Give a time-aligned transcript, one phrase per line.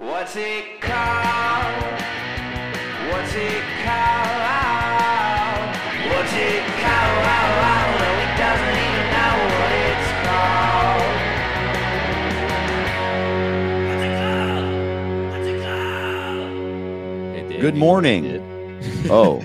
[0.00, 1.82] What's it called?
[3.10, 4.40] What's it called?
[6.08, 7.20] What's it called?
[8.00, 11.04] No, he doesn't even know what it's called.
[13.88, 14.64] What's it called?
[15.32, 16.50] What's it called?
[17.36, 18.22] Hey, Dave, Good morning.
[18.22, 18.42] did.
[19.10, 19.36] Oh,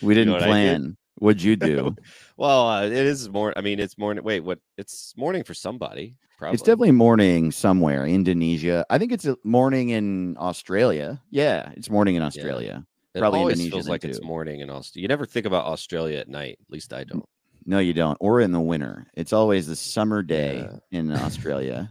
[0.00, 0.50] we didn't what I did?
[0.50, 0.96] plan.
[1.16, 1.94] What'd you do?
[2.38, 3.54] well, uh, it is morning.
[3.58, 4.24] I mean, it's morning.
[4.24, 4.60] Wait, what?
[4.78, 6.16] It's morning for somebody.
[6.44, 6.54] Probably.
[6.54, 8.06] It's definitely morning somewhere.
[8.06, 8.84] Indonesia.
[8.90, 11.20] I think it's uh, morning in Australia.
[11.30, 12.84] Yeah, it's morning in Australia.
[13.14, 15.02] It probably always Indonesia feels like it's morning in Australia.
[15.02, 16.58] You never think about Australia at night.
[16.60, 17.24] At least I don't.
[17.64, 18.18] No, you don't.
[18.20, 19.06] Or in the winter.
[19.14, 20.98] It's always the summer day Yeah.
[20.98, 21.88] in Australia.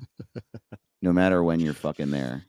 [1.02, 2.46] no matter when you're fucking there.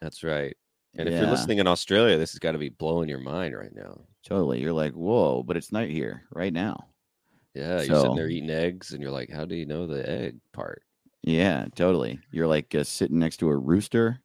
[0.00, 0.56] That's right.
[0.98, 3.74] And if you're listening in Australia, this has got to be blowing your mind right
[3.74, 4.00] now.
[4.24, 4.60] totally.
[4.62, 6.88] You're like, whoa, but it's night here right now.
[7.54, 10.36] Yeah, you're sitting there eating eggs, and you're like, "How do you know the egg
[10.52, 10.82] part?"
[11.22, 12.20] Yeah, totally.
[12.30, 14.20] You're like uh, sitting next to a rooster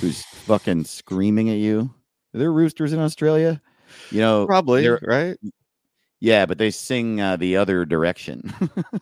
[0.00, 1.92] who's fucking screaming at you.
[2.34, 3.60] Are there roosters in Australia?
[4.10, 5.36] You know, Probably right.
[6.20, 8.54] Yeah, but they sing uh, the other direction.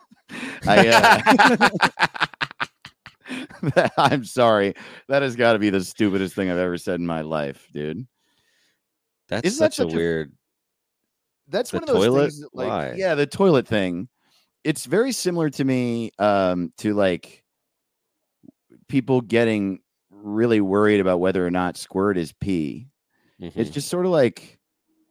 [0.67, 1.69] I, uh,
[3.99, 4.75] I'm sorry.
[5.09, 8.07] That has got to be the stupidest thing I've ever said in my life, dude.
[9.29, 10.33] That's Isn't that such, such a a- weird.
[11.49, 12.23] That's The one of those toilet?
[12.31, 12.41] things.
[12.41, 12.95] That, like, Why?
[12.97, 14.09] yeah, the toilet thing.
[14.65, 17.43] It's very similar to me um, to like
[18.89, 19.81] people getting
[20.11, 22.89] really worried about whether or not squirt is pee.
[23.39, 23.73] It's Mhm.
[23.73, 24.59] just sort of like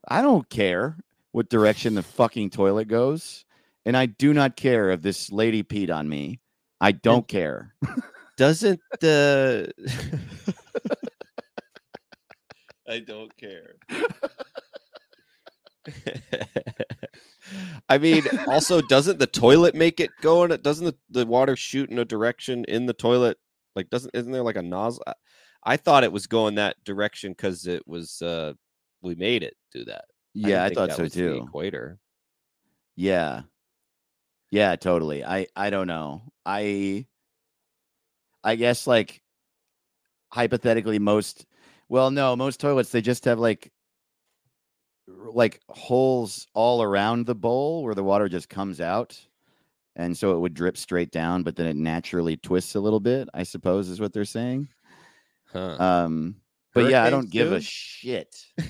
[0.07, 0.97] I don't care
[1.31, 3.45] what direction the fucking toilet goes,
[3.85, 6.39] and I do not care if this lady peed on me.
[6.81, 7.75] I don't care.
[8.37, 9.71] doesn't the
[12.87, 13.75] I don't care.
[17.89, 20.63] I mean, also, doesn't the toilet make it go in it?
[20.63, 23.37] Doesn't the, the water shoot in a direction in the toilet?
[23.75, 25.03] Like, doesn't isn't there like a nozzle?
[25.07, 25.13] I,
[25.63, 28.53] I thought it was going that direction because it was uh
[29.01, 30.05] we made it do that.
[30.33, 31.43] Yeah, I, think thought that so was the too.
[31.47, 31.99] equator.
[32.95, 33.43] Yeah.
[34.51, 35.23] Yeah, totally.
[35.23, 36.23] I I don't know.
[36.45, 37.05] I
[38.43, 39.21] I guess like
[40.31, 41.45] hypothetically most
[41.87, 43.71] well no, most toilets they just have like
[45.31, 49.19] like holes all around the bowl where the water just comes out.
[49.95, 53.27] And so it would drip straight down, but then it naturally twists a little bit,
[53.33, 54.69] I suppose is what they're saying.
[55.51, 55.77] Huh.
[55.79, 56.35] Um
[56.73, 58.35] but yeah, I don't give a shit.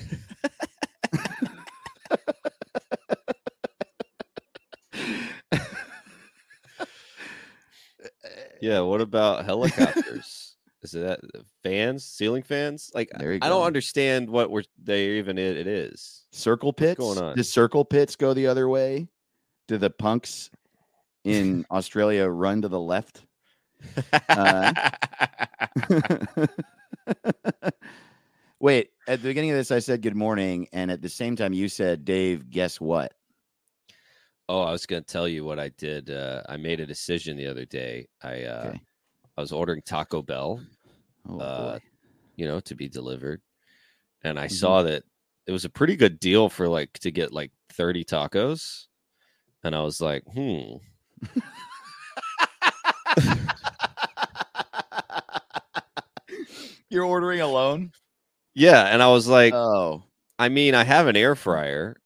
[8.60, 10.49] Yeah, what about helicopters?
[10.82, 11.20] Is that
[11.62, 12.90] fans, ceiling fans?
[12.94, 16.24] Like I don't understand what we're they even it, it is.
[16.32, 17.36] circle pits going on?
[17.36, 19.08] do circle pits go the other way
[19.68, 20.50] do the punks
[21.24, 23.24] in australia run to the left
[24.28, 24.74] Uh,
[28.60, 31.52] wait at the beginning of this i said good morning and at the same time
[31.52, 33.12] you said dave guess what
[34.50, 36.10] oh, I was gonna tell you what I did.
[36.10, 38.08] Uh, I made a decision the other day.
[38.20, 38.80] I uh, Okay.
[39.36, 40.60] I was ordering Taco Bell,
[41.28, 41.78] oh uh,
[42.36, 43.40] you know, to be delivered,
[44.22, 44.52] and I Mhm.
[44.52, 45.04] saw that
[45.46, 48.86] it was a pretty good deal for like to get like thirty tacos,
[49.64, 50.76] and I was like, hmm.
[56.88, 57.92] you're ordering alone
[58.54, 60.02] Yeah, and I was like, oh
[60.38, 62.00] I mean, I have an air fryer.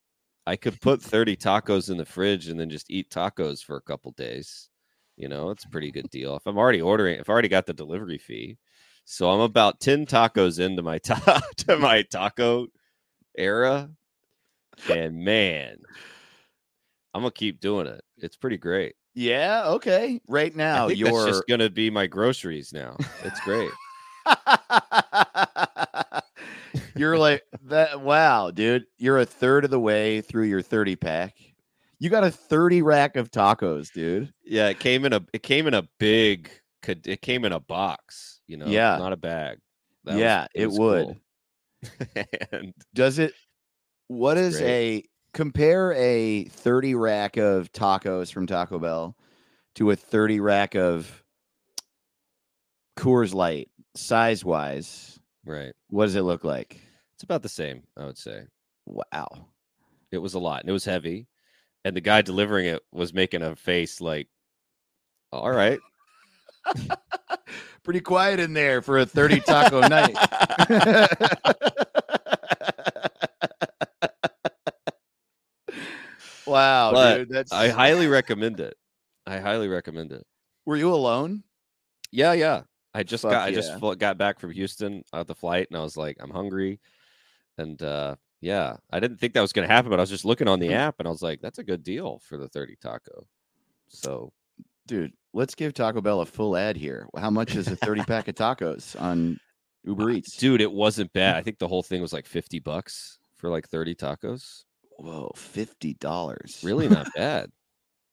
[0.47, 3.81] I could put 30 tacos in the fridge and then just eat tacos for a
[3.81, 4.69] couple days.
[5.17, 6.37] You know, it's a pretty good deal.
[6.37, 8.59] If I'm already ordering, if I already got the delivery fee.
[9.05, 12.67] So I'm about 10 tacos into my ta- to my taco
[13.37, 13.91] era.
[14.91, 15.77] And man,
[17.13, 18.03] I'm gonna keep doing it.
[18.17, 18.97] It's pretty great.
[19.15, 22.97] yeah okay right now you're just gonna be my groceries now.
[23.23, 23.71] It's great.
[26.97, 28.01] You're like that.
[28.01, 28.87] Wow, dude.
[28.99, 31.35] You're a third of the way through your 30 pack.
[32.05, 34.31] You got a 30 rack of tacos, dude.
[34.45, 36.51] Yeah, it came in a it came in a big
[36.87, 38.99] it came in a box, you know, Yeah.
[38.99, 39.57] not a bag.
[40.05, 41.07] That was- yeah, it, was would.
[41.07, 42.25] cool.
[42.53, 43.33] and Does it?
[44.09, 49.17] What is is a compare a 30 rack of tacos from Taco Bell
[49.77, 51.25] to a 30 rack of
[52.99, 55.19] Coors Light size wise?
[55.47, 55.73] right.
[55.89, 56.83] What does it look like?
[57.15, 58.43] It's about the same, I would say.
[58.85, 59.47] Wow.
[60.13, 61.29] It was a lot and it was heavy.
[61.85, 64.29] And the guy delivering it was making a face like,
[65.33, 65.79] all right.
[67.83, 70.15] Pretty quiet in there for a 30 taco night.
[76.47, 77.29] wow, But dude.
[77.29, 78.77] That's I highly recommend it.
[79.27, 80.25] I highly recommend it.
[80.65, 81.43] were you alone?
[82.11, 82.63] Yeah, yeah.
[82.95, 85.83] I just Fuck got I just got back from Houston at the flight, and I
[85.83, 86.81] was like, I'm hungry,
[87.59, 90.25] and uh, yeah, I didn't think that was going to happen, but I was just
[90.25, 92.77] looking on the app, and I was like, that's a good deal for the thirty
[92.77, 93.27] taco.
[93.89, 94.33] So
[94.87, 97.09] Dude, let's give Taco Bell a full ad here.
[97.17, 99.39] How much is a 30 pack of tacos on
[99.85, 100.37] Uber Eats?
[100.37, 101.37] dude, it wasn't bad.
[101.37, 104.65] I think the whole thing was like fifty bucks for like thirty tacos.
[104.99, 106.65] Whoa, $50.
[106.65, 107.51] Really not bad.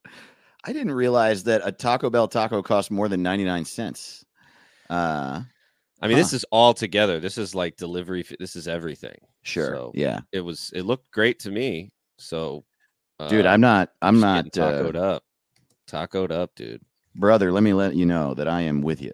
[0.64, 4.26] I didn't realize that a Taco Bell taco costs more than 99 cents.
[4.90, 5.42] Uh,
[6.02, 7.20] I mean, this is all together.
[7.20, 8.26] This is like delivery.
[8.40, 9.18] This is everything.
[9.44, 9.74] Sure.
[9.74, 10.22] So, yeah.
[10.32, 10.72] It was.
[10.74, 11.90] It looked great to me.
[12.18, 12.64] So,
[13.30, 15.24] Dude, uh, I'm not, I'm not, uh, tacoed up.
[15.90, 16.82] Tacoed up, dude.
[17.16, 19.12] brother, let me let you know that I am with you.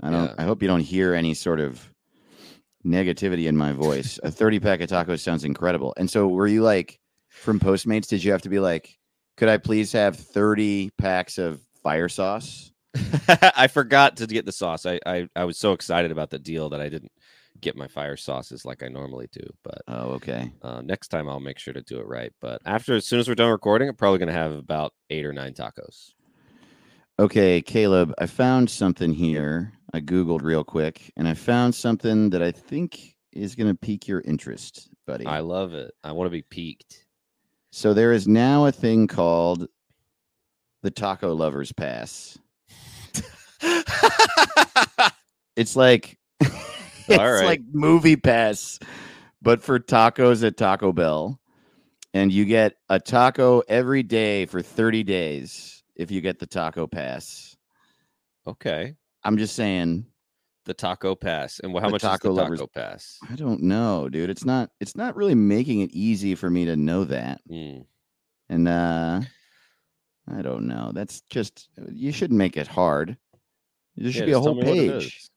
[0.00, 0.34] I don't, Yeah.
[0.38, 1.88] I hope you don't hear any sort of
[2.84, 4.18] negativity in my voice.
[4.22, 5.94] a 30 pack of tacos sounds incredible.
[5.96, 8.96] And so were you like from Postmates, did you have to be like,
[9.36, 12.72] could I please have 30 packs of fire sauce?
[13.28, 14.86] I forgot to get the sauce.
[14.86, 17.12] I, I I was so excited about the deal that I didn't
[17.66, 19.42] get my fire sauces like I normally do.
[19.64, 20.52] But Oh, okay.
[20.62, 22.32] uh, next time I'll make sure to do it right.
[22.40, 25.32] But after, as soon as we're done recording, I'm probably gonna have about eight or
[25.32, 26.12] nine tacos.
[27.18, 29.72] Okay, Caleb, I found something here.
[29.94, 34.06] I Googled real quick and I found something that I think is going to pique
[34.06, 35.24] your interest, buddy.
[35.24, 35.92] I love it.
[36.04, 37.06] I want to be peaked.
[37.72, 39.66] So there is now a thing called
[40.82, 42.38] the Taco Lovers Pass.
[45.56, 46.18] It's like
[47.14, 47.44] it's right.
[47.44, 48.78] like movie pass,
[49.42, 51.40] but for tacos at Taco Bell.
[52.14, 56.86] And you get a taco every day for 30 days if you get the taco
[56.86, 57.56] pass.
[58.46, 58.94] okay.
[59.22, 60.06] I'm just saying,
[60.64, 61.58] The taco pass.
[61.60, 63.18] And how much taco is the lovers- taco pass?
[63.28, 64.30] I don't know, dude.
[64.30, 67.40] It's not it's not really making it easy for me to know that.
[67.48, 67.80] Hmm.
[68.48, 69.20] And uh
[70.32, 70.92] I don't know.
[70.94, 73.16] That's just you shouldn't make it hard.
[73.96, 75.28] There should Yeah, be a whole me what it page.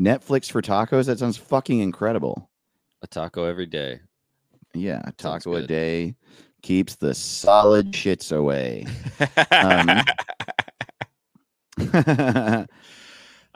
[0.00, 1.06] Netflix for tacos.
[1.06, 2.50] That sounds fucking incredible.
[3.02, 4.00] A taco every day.
[4.74, 6.14] Yeah, a taco a day
[6.62, 8.86] keeps the solid shits away.
[9.50, 10.02] Um,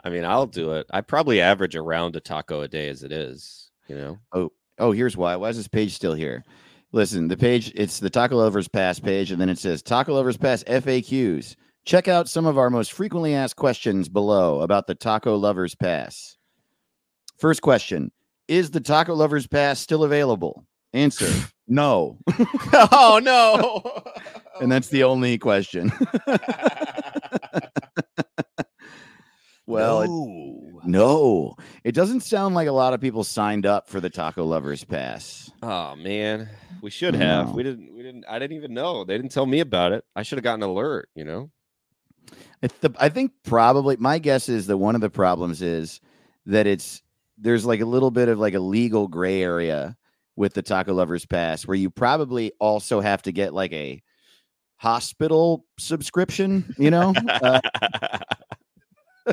[0.03, 0.87] I mean, I'll do it.
[0.91, 3.71] I probably average around a taco a day as it is.
[3.87, 4.51] You know.
[4.79, 5.35] oh, here's why.
[5.35, 6.43] Why is this page still here?
[6.93, 10.37] Listen, the page it's the Taco Lovers Pass page, and then it says Taco Lovers
[10.37, 11.55] Pass FAQs.
[11.85, 16.37] Check out some of our most frequently asked questions below about the Taco Lovers Pass.
[17.37, 18.11] First question:
[18.47, 20.65] Is the Taco Lovers Pass still available?
[20.93, 21.27] Answer:
[21.67, 22.19] No.
[22.73, 24.03] oh no.
[24.61, 25.91] and that's the only question.
[29.65, 30.81] well, it- No.
[30.85, 34.83] no, it doesn't sound like a lot of people signed up for the Taco Lovers
[34.83, 35.51] Pass.
[35.61, 36.49] Oh man,
[36.81, 37.47] we should have.
[37.47, 37.53] know.
[37.53, 37.93] We didn't.
[37.93, 38.25] We didn't.
[38.29, 39.03] I didn't even know.
[39.03, 40.03] They didn't tell me about it.
[40.15, 41.09] I should have gotten an alert.
[41.15, 41.51] You know.
[42.61, 45.99] I, th- I think probably my guess is that one of the problems is
[46.45, 47.01] that it's
[47.37, 49.97] there's like a little bit of like a legal gray area
[50.35, 54.01] with the Taco Lovers Pass where you probably also have to get like a
[54.77, 57.59] hospital subscription, you know, uh,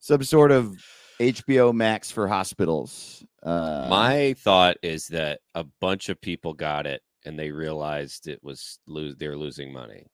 [0.00, 0.76] some sort of
[1.20, 3.24] HBO Max for hospitals.
[3.42, 8.42] Uh, My thought is that a bunch of people got it and they realized it
[8.42, 9.16] was lose.
[9.16, 10.06] They were losing money.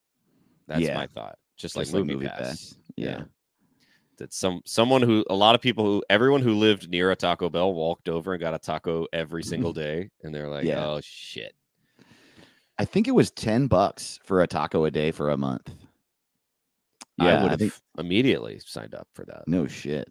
[0.73, 0.95] That's Yeah.
[0.95, 1.39] my thought.
[1.57, 2.75] Just, just like movie, pass.
[2.97, 3.07] Yeah.
[3.11, 3.23] Yeah.
[4.19, 7.49] That some someone who a lot of people who everyone who lived near a Taco
[7.51, 10.85] Bell walked over and got a taco every single day, and they're like, Yeah.
[10.87, 11.55] "Oh shit."
[12.79, 15.75] I think it was 10 bucks for a taco a day for a month.
[17.19, 20.09] Yeah, I would I have think- immediately signed up for that, No shit.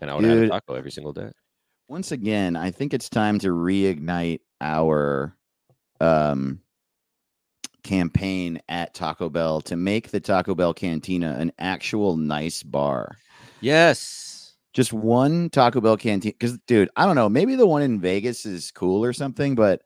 [0.00, 1.30] and I would have a taco every single day.
[1.88, 5.36] once again, I think it's time to reignite our
[6.00, 6.60] um
[7.82, 13.16] campaign at Taco Bell to make the Taco Bell Cantina an actual nice bar.
[13.60, 14.54] Yes.
[14.72, 18.46] Just one Taco Bell canteen cuz dude, I don't know, maybe the one in Vegas
[18.46, 19.82] is cool or something, but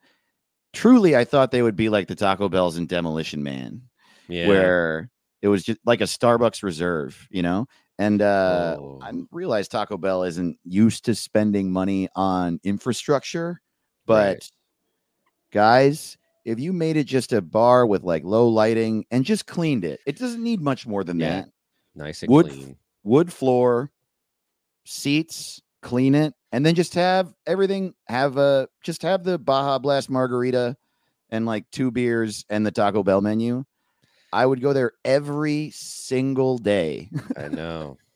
[0.73, 3.83] truly I thought they would be like the Taco Bells in Demolition Man
[4.29, 4.47] Yeah.
[4.49, 5.11] where
[5.43, 7.67] it was just like a Starbucks reserve, you know?
[7.99, 9.01] And uh Oh.
[9.03, 13.61] I realize Taco Bell isn't used to spending money on infrastructure,
[14.07, 14.51] but Right.
[15.53, 19.85] guys, if you made it just a bar with like low lighting and just cleaned
[19.85, 21.43] it, it doesn't need much more than Yeah.
[21.43, 21.49] that.
[21.95, 22.77] nice and wood- clean.
[23.05, 23.91] Wood floor,
[24.85, 30.09] seats, clean it, and then just have everything have a just have the Baja Blast
[30.11, 30.77] margarita
[31.31, 33.65] and like two beers and the Taco Bell menu.
[34.33, 37.11] I would go there every single day.
[37.37, 37.99] I know.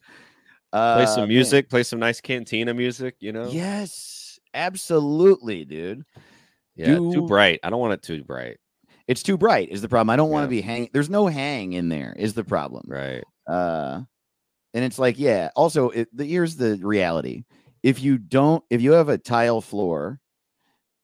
[0.72, 1.28] Uh, Play some man.
[1.30, 1.68] music.
[1.68, 3.16] Play some nice cantina music.
[3.18, 3.48] You know.
[3.50, 6.04] Yes, absolutely, dude.
[6.76, 6.96] Yeah.
[6.96, 7.60] Too bright.
[7.62, 8.58] I don't want it too bright.
[9.06, 10.10] It's too bright is the problem.
[10.10, 10.88] I don't want to be hang.
[10.92, 12.84] There's no hang in there is the problem.
[12.86, 13.24] Right.
[13.46, 14.02] Uh,
[14.72, 15.50] and it's like, yeah.
[15.56, 17.44] Also, it, the here's the reality:
[17.82, 20.20] if you don't, if you have a tile floor,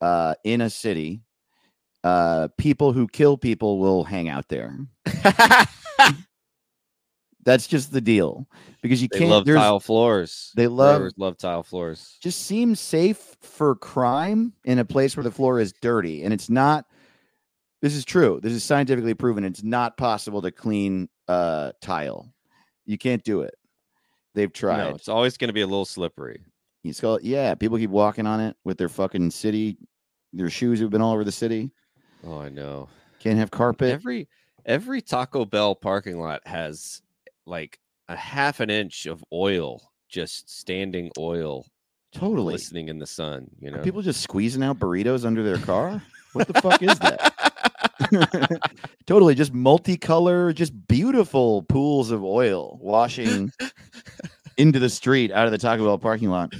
[0.01, 1.23] uh, in a city,
[2.05, 4.79] uh, people who kill people will hang out there.
[7.47, 8.47] That's just the deal
[8.83, 9.31] because you They can't.
[9.31, 10.53] love tile floors.
[10.57, 12.19] they love- love tile floors.
[12.21, 16.51] just seems safe for crime in a place where the floor is dirty and it's
[16.51, 16.85] not
[17.81, 22.35] this is true this is scientifically proven it's not possible to clean uh tile
[22.85, 23.55] you can't do it
[24.35, 26.41] they've No, tried it's always going to be a little slippery.
[26.83, 29.79] you call it, yeah people keep walking on it with their fucking city
[30.33, 31.71] their shoes have been all over the city
[32.27, 32.89] Oh, I know.
[33.21, 34.29] can't have carpet Every
[34.65, 37.03] every Taco Bell parking lot has
[37.47, 41.67] like a half an inch of oil, just standing oil,
[42.13, 43.47] totally glistening in the sun.
[43.61, 46.03] You Are know, people just squeezing out burritos under their car
[46.37, 47.33] what the fuck is that
[49.07, 53.51] totally just multicolor just beautiful pools of oil washing
[54.59, 56.53] into the street out of the taco bell parking lot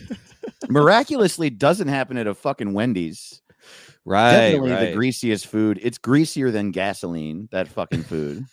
[0.69, 3.43] miraculously doesn't happen at a fucking wendy's
[4.05, 4.33] right?
[4.33, 4.87] definitely right.
[4.87, 8.45] the greasiest food it's greasier than gasoline that fucking food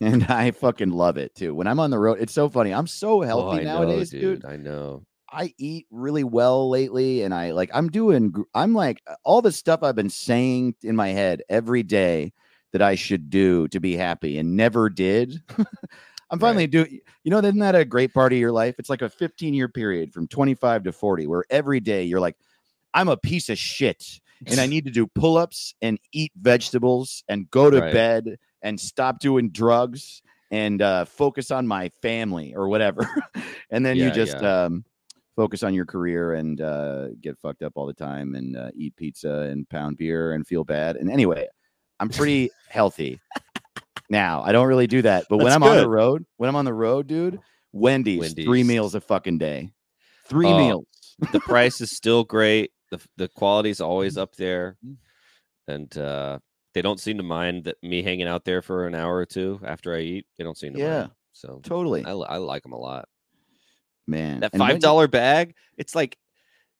[0.00, 2.86] and i fucking love it too when i'm on the road it's so funny i'm
[2.86, 5.04] so Oh, healthy I know, nowadays dude I know.
[5.32, 9.82] I eat really well lately and I like I'm doing I'm like all the stuff
[9.84, 12.32] I've been saying in my head every day
[12.72, 15.40] that I should do to be happy and never did.
[16.30, 18.74] I'm finally doing you know isn't that a great part of your life?
[18.78, 22.36] It's like a 15 year period from 25 to 40 where every day you're like
[22.94, 24.04] I'm a piece of shit
[24.46, 27.92] and I need to do pull-ups and eat vegetables and go to Right.
[27.92, 33.08] bed and stop doing drugs and uh, focus on my family or whatever.
[33.70, 34.64] and then you just yeah.
[34.64, 34.84] um,
[35.36, 38.94] focus on your career and uh, get fucked up all the time and uh, eat
[38.96, 40.96] pizza and pound beer and feel bad.
[40.96, 41.46] And anyway,
[41.98, 43.20] I'm pretty healthy
[44.08, 44.42] now.
[44.42, 46.74] I don't really do that, but when I'm on the road, when I'm on the
[46.74, 47.38] road, dude,
[47.72, 49.70] Wendy's, three meals a fucking day,
[50.26, 50.86] three Oh, meals.
[51.32, 52.72] the price is still great.
[52.90, 54.76] The the quality's always up there,
[55.68, 56.38] and uh,
[56.74, 59.60] they don't seem to mind that me hanging out there for an hour or two
[59.64, 60.26] after I eat.
[60.38, 60.98] They don't seem to Yeah.
[61.00, 61.10] mind.
[61.32, 63.08] So Totally, I, I like them a lot.
[64.06, 64.40] man.
[64.40, 66.16] That five dollar bag, it's like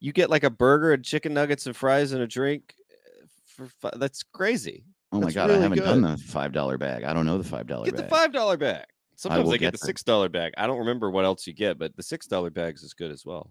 [0.01, 2.75] you get like a burger and chicken nuggets and fries and a drink.
[2.91, 4.85] uh, For fi- that's crazy.
[5.13, 6.19] Oh my that's god, I haven't done good.
[6.19, 7.05] the five dollar bag.
[7.05, 8.05] I don't know the five dollar Get bag.
[8.05, 8.85] the five dollar bag.
[9.17, 10.53] Sometimes will I get get the six dollar bag.
[10.57, 13.25] I don't remember what else you get, but the six dollar bags is good as
[13.27, 13.51] well.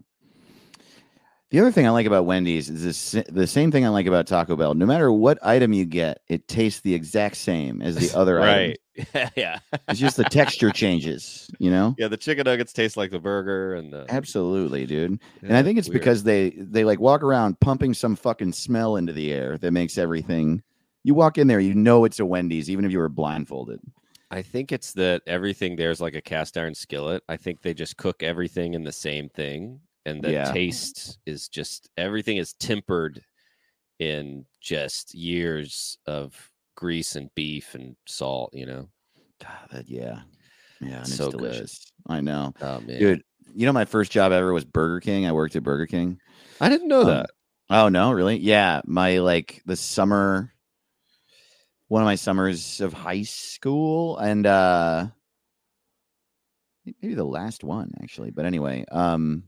[1.52, 4.28] The other thing I like about Wendy's is this, the same thing I like about
[4.28, 4.76] Taco Bell.
[4.76, 8.76] No matter what item you get, it tastes the exact same as the other item.
[9.04, 9.32] right?
[9.36, 9.58] yeah.
[9.88, 11.96] It's just the texture changes, you know?
[11.98, 15.20] Yeah, the chicken nuggets taste like the burger, and the, Absolutely, dude.
[15.42, 16.02] and I think it's weird.
[16.02, 19.98] because they they like walk around pumping some fucking smell into the air that makes
[19.98, 20.62] everything.
[21.04, 23.80] You walk in there, you know it's a Wendy's, even if you were blindfolded.
[24.30, 27.24] I think it's that everything there's like a cast iron skillet.
[27.28, 29.80] I think they just cook everything in the same thing,
[30.10, 30.52] and the Yeah.
[30.52, 33.22] taste is just everything is tempered
[34.00, 38.54] in just years of grease and beef and salt.
[38.54, 38.90] You know,
[39.42, 40.22] God, yeah,
[40.82, 41.70] yeah, and it's So good.
[42.08, 43.24] I know, oh dude.
[43.56, 45.26] You know, my first job ever was Burger King.
[45.26, 46.20] I worked at Burger King.
[46.62, 47.30] I didn't know Um, that.
[47.70, 48.38] Oh no, really?
[48.38, 50.52] Yeah, my like the summer
[51.88, 55.08] one of my summers of high school and uh
[57.02, 59.44] maybe the last one actually, but anyway, um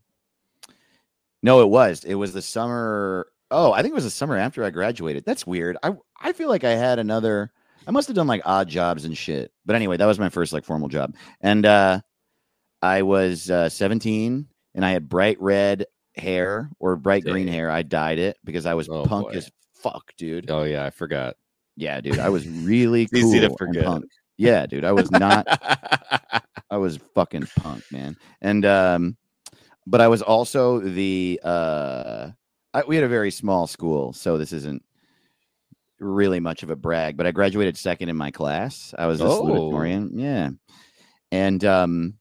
[1.43, 2.03] no, it was.
[2.03, 5.25] It was the summer Oh, I think it was the summer after I graduated.
[5.25, 5.75] That's weird.
[5.83, 7.51] I I feel like I had another
[7.86, 9.51] I must have done like odd jobs and shit.
[9.65, 11.15] But anyway, that was my first like formal job.
[11.41, 12.00] And uh
[12.81, 17.69] I was uh 17 and I had bright red hair or bright green hair.
[17.69, 19.38] I dyed it because I was Oh, punk boy.
[19.38, 20.50] as fuck, dude.
[20.50, 21.36] Oh yeah, I forgot.
[21.75, 22.19] Yeah, dude.
[22.19, 23.86] I was really It's easy to cool and forget.
[23.86, 24.05] punk.
[24.38, 24.86] Yeah, dude.
[24.86, 25.45] I was not
[26.69, 28.15] I was fucking punk, man.
[28.41, 29.17] And um
[29.88, 32.29] but I was also the uh
[32.73, 34.83] I, we had a very small school, so this isn't
[36.00, 38.93] really much of a brag, but I graduated second in my class.
[38.97, 39.43] I was a Oh.
[39.43, 40.09] salutatorian.
[40.13, 40.50] Yeah.
[41.31, 42.15] And um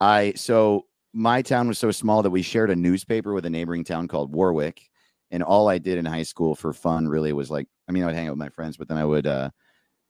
[0.00, 3.84] I so my town was so small that we shared a newspaper with a neighboring
[3.84, 4.82] town called Warwick.
[5.30, 8.06] And all I did in high school for fun really was like, I mean, I
[8.06, 9.50] would hang out with my friends, but then I would uh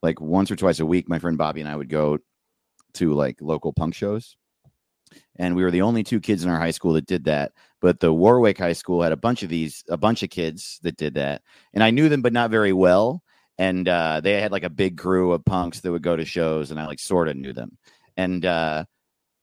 [0.02, 2.18] like once or twice a week, my friend Bobby and I would go
[2.94, 4.36] to like local punk shows.
[5.36, 7.52] And we were the only two kids in our high school that did that.
[7.80, 10.96] But the Warwick High School had a bunch of these, a bunch of kids that
[10.96, 11.42] did that.
[11.72, 13.22] And I knew them, but not very well.
[13.56, 16.70] And uh, they had like a big crew of punks that would go to shows,
[16.70, 17.76] and I like sort of knew them.
[18.16, 18.84] And uh,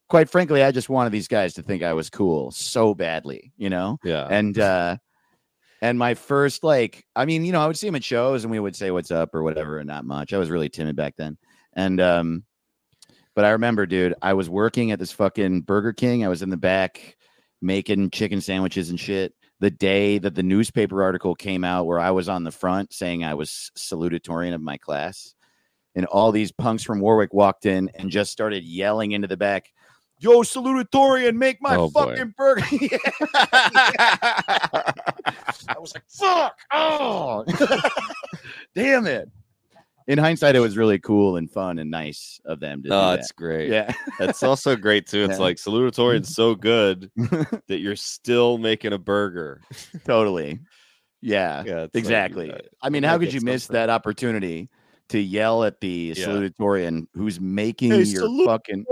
[0.10, 3.70] quite frankly, I just wanted these guys to think I was cool so badly, you
[3.70, 3.98] know?
[4.04, 4.28] yeah.
[4.30, 4.98] and uh
[5.82, 8.52] and my first like i mean you know i would see them at shows and
[8.52, 11.16] we would say what's up or whatever and not much i was really timid back
[11.18, 11.38] then
[11.74, 12.44] and um
[13.36, 16.24] But I remember, dude, I was working at this fucking Burger King.
[16.26, 17.18] I was in the back
[17.62, 19.34] making chicken sandwiches and shit.
[19.60, 23.24] The day that the newspaper article came out, where I was on the front saying
[23.24, 25.34] I was salutatorian of my class,
[25.96, 29.72] and all these punks from Warwick walked in and just started yelling into the back,
[30.20, 32.16] "Yo, salutatorian, make my Oh, boy.
[32.16, 32.64] fucking burger!"
[35.68, 37.46] I was like, "Fuck!" Oh,
[38.76, 39.30] damn it!
[40.08, 43.20] In hindsight, it was really cool and fun and nice of them to Oh, do
[43.20, 43.72] it's great.
[43.72, 45.24] Yeah, That's also great too.
[45.24, 45.44] It's Yeah.
[45.44, 47.10] like salutatorian's so good
[47.68, 49.62] that you're still making a burger.
[50.06, 50.60] totally.
[51.22, 52.52] Yeah, Yeah, it's like, exactly.
[52.52, 53.74] uh, I mean, how could you miss something.
[53.82, 54.70] that opportunity
[55.10, 56.26] to yell at the Yeah.
[56.28, 58.46] salutatorian who's making Hey, your salutatorian.
[58.46, 58.86] fucking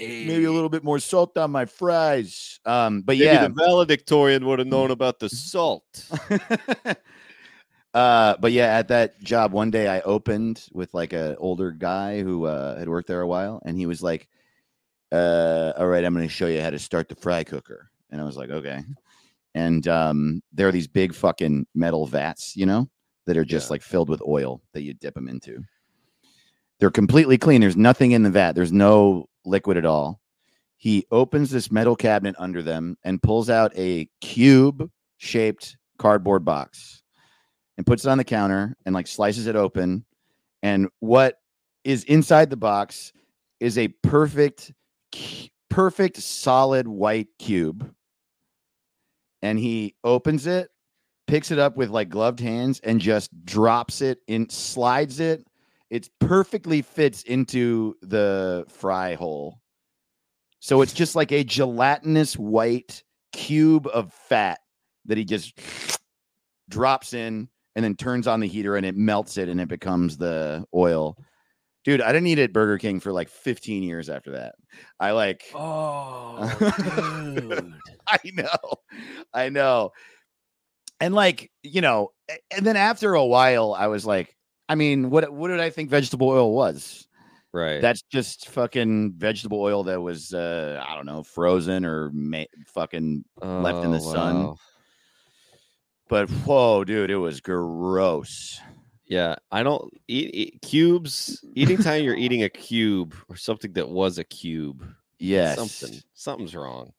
[0.00, 2.58] maybe a little bit more salt on my fries?
[2.64, 5.84] Um, but Maybe yeah, the valedictorian would have known about the salt.
[7.94, 12.22] Uh, but yeah, at that job, one day I opened with like a older guy
[12.22, 14.28] who uh, had worked there a while, and he was like,
[15.12, 18.20] uh, "All right, I'm going to show you how to start the fry cooker." And
[18.20, 18.82] I was like, "Okay."
[19.54, 22.88] And um, there are these big fucking metal vats, you know,
[23.26, 23.74] that are just Yeah.
[23.74, 25.64] like filled with oil that you dip them into.
[26.78, 27.60] They're completely clean.
[27.60, 28.52] There's nothing in the vat.
[28.52, 30.20] There's no liquid at all.
[30.76, 37.02] He opens this metal cabinet under them and pulls out a cube shaped cardboard box
[37.78, 40.04] and puts it on the counter and like slices it open.
[40.62, 41.40] And what
[41.84, 43.12] is inside the box
[43.60, 44.72] is a perfect,
[45.70, 47.94] perfect solid white cube.
[49.40, 50.70] And he opens it,
[51.28, 55.46] picks it up with like gloved hands, and just drops it in, slides it.
[55.88, 59.60] It perfectly fits into the fry hole.
[60.58, 64.58] So it's just like a gelatinous white cube of fat
[65.06, 65.58] that he just
[66.68, 70.16] drops in and then turns on the heater and it melts it and it becomes
[70.16, 71.16] the oil.
[71.84, 74.56] Dude, I didn't eat at Burger King for like 15 years after that.
[74.98, 76.52] I like Oh,
[77.36, 77.72] dude.
[78.08, 78.74] I know.
[79.32, 79.92] I know.
[80.98, 82.10] And like, you know,
[82.50, 84.34] and then after a while I was like,
[84.68, 87.06] I mean, what what did I think vegetable oil was?
[87.52, 87.80] right.
[87.80, 93.24] That's just fucking vegetable oil that was uh I don't know, frozen or ma- fucking
[93.40, 94.54] left in the Oh, sun.
[96.10, 96.26] Wow.
[96.26, 98.60] but whoa, dude, it was gross.
[99.06, 101.42] Yeah, I don't eat, eat cubes.
[101.54, 104.84] Eating time you're eating a cube or something that was a cube.
[105.18, 105.56] Yes.
[105.56, 106.00] Something.
[106.14, 106.92] Something's wrong.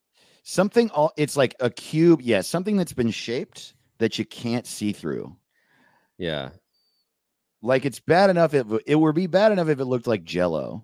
[0.44, 4.92] Something all it's like a cube, yeah, something that's been shaped that you can't see
[4.92, 5.36] through.
[6.18, 6.50] Yeah.
[7.62, 10.84] Like it's bad enough if it would be bad enough if it looked like jello.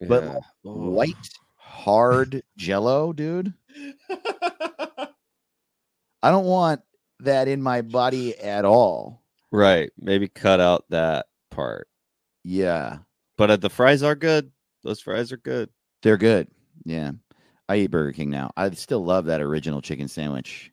[0.00, 0.38] But yeah.
[0.64, 0.90] Oh.
[0.90, 3.52] White hard jello, dude.
[6.22, 6.80] I don't want
[7.20, 9.22] that in my body at all.
[9.52, 9.90] Right.
[9.98, 11.88] Maybe cut out that part.
[12.42, 12.98] Yeah.
[13.36, 14.50] But uh, the fries are good.
[14.82, 15.70] Those fries are good.
[16.02, 16.48] They're good.
[16.84, 17.12] Yeah.
[17.68, 18.50] I eat Burger King now.
[18.56, 20.70] I still love that original chicken sandwich.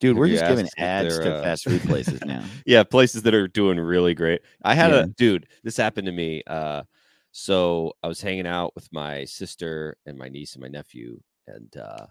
[0.00, 2.42] Dude, Have we're just giving ads to uh, fast food places now.
[2.66, 4.40] Yeah, places that are doing really great.
[4.64, 5.02] I had Yeah.
[5.04, 6.42] a dude, this happened to me.
[6.46, 6.82] Uh
[7.34, 11.74] so I was hanging out with my sister and my niece and my nephew, and
[11.76, 12.06] uh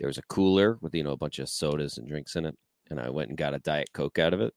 [0.00, 2.58] there was a cooler with you know a bunch of sodas and drinks in it.
[2.90, 4.52] And I went and got a Diet Coke out of it.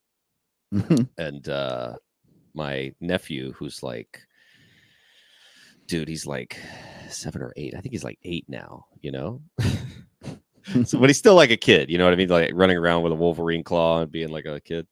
[1.20, 1.94] and uh
[2.56, 4.22] my nephew who's like
[5.88, 6.60] dude he's like
[7.10, 7.76] seven or eight.
[7.76, 9.42] I think he's like eight now you know?
[10.86, 12.30] So, but he's still like a kid you know what i mean?
[12.30, 14.88] Like running around with a wolverine claw and being like a kid.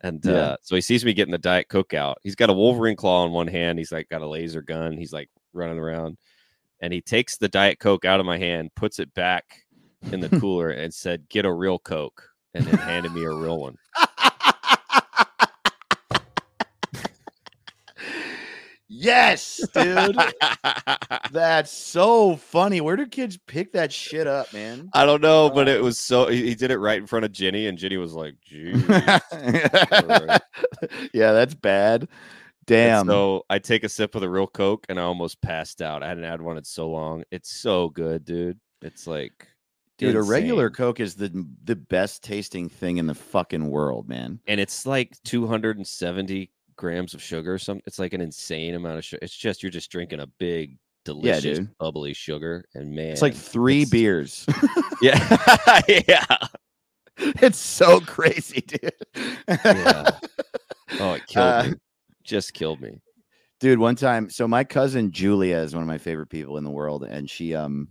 [0.00, 0.32] And Yeah.
[0.32, 2.18] uh so he sees me getting the diet coke out.
[2.22, 3.78] He's got a wolverine claw in one hand.
[3.80, 4.96] He's like got a laser gun.
[4.96, 6.18] He's like running around.
[6.80, 9.64] And he takes the diet coke out of my hand puts it back
[10.12, 13.58] in the cooler and said get a real coke and then handed me a real
[13.58, 13.76] one
[19.02, 20.16] yes, dude.
[21.32, 22.80] That's so funny.
[22.80, 24.90] Where do kids pick that shit up, man?
[24.94, 27.24] I don't know, but Uh, it was so he, he did it right in front
[27.24, 28.82] of Ginny, and Ginny was like, "Geez."
[31.14, 32.02] Yeah, that's bad.
[32.02, 32.08] And
[32.66, 33.06] Damn.
[33.06, 36.02] So I take a sip of the real Coke, and I almost passed out.
[36.02, 37.24] I hadn't had one in so long.
[37.30, 38.58] It's so good, dude.
[38.82, 39.48] It's like,
[40.08, 40.70] Dude, a regular.
[40.70, 44.40] Coke is the the best tasting thing in the fucking world, man.
[44.46, 47.54] and it's like 270 grams of sugar.
[47.54, 47.82] or something.
[47.86, 49.20] it's like an insane amount of sugar.
[49.22, 51.78] It's just you're just drinking a big, delicious, dude.
[51.78, 54.46] bubbly sugar, and man, It's like three it's- beers.
[55.02, 56.24] Yeah, yeah.
[57.18, 58.92] it's so crazy, dude.
[59.48, 60.10] Yeah.
[61.00, 61.74] Oh, it killed Uh, me.
[62.22, 63.00] Just killed me.
[63.60, 66.70] dude one time so my cousin julia is one of my favorite people in the
[66.70, 67.88] world and she um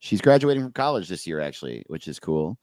[0.00, 2.58] she's graduating from college this year actually which is cool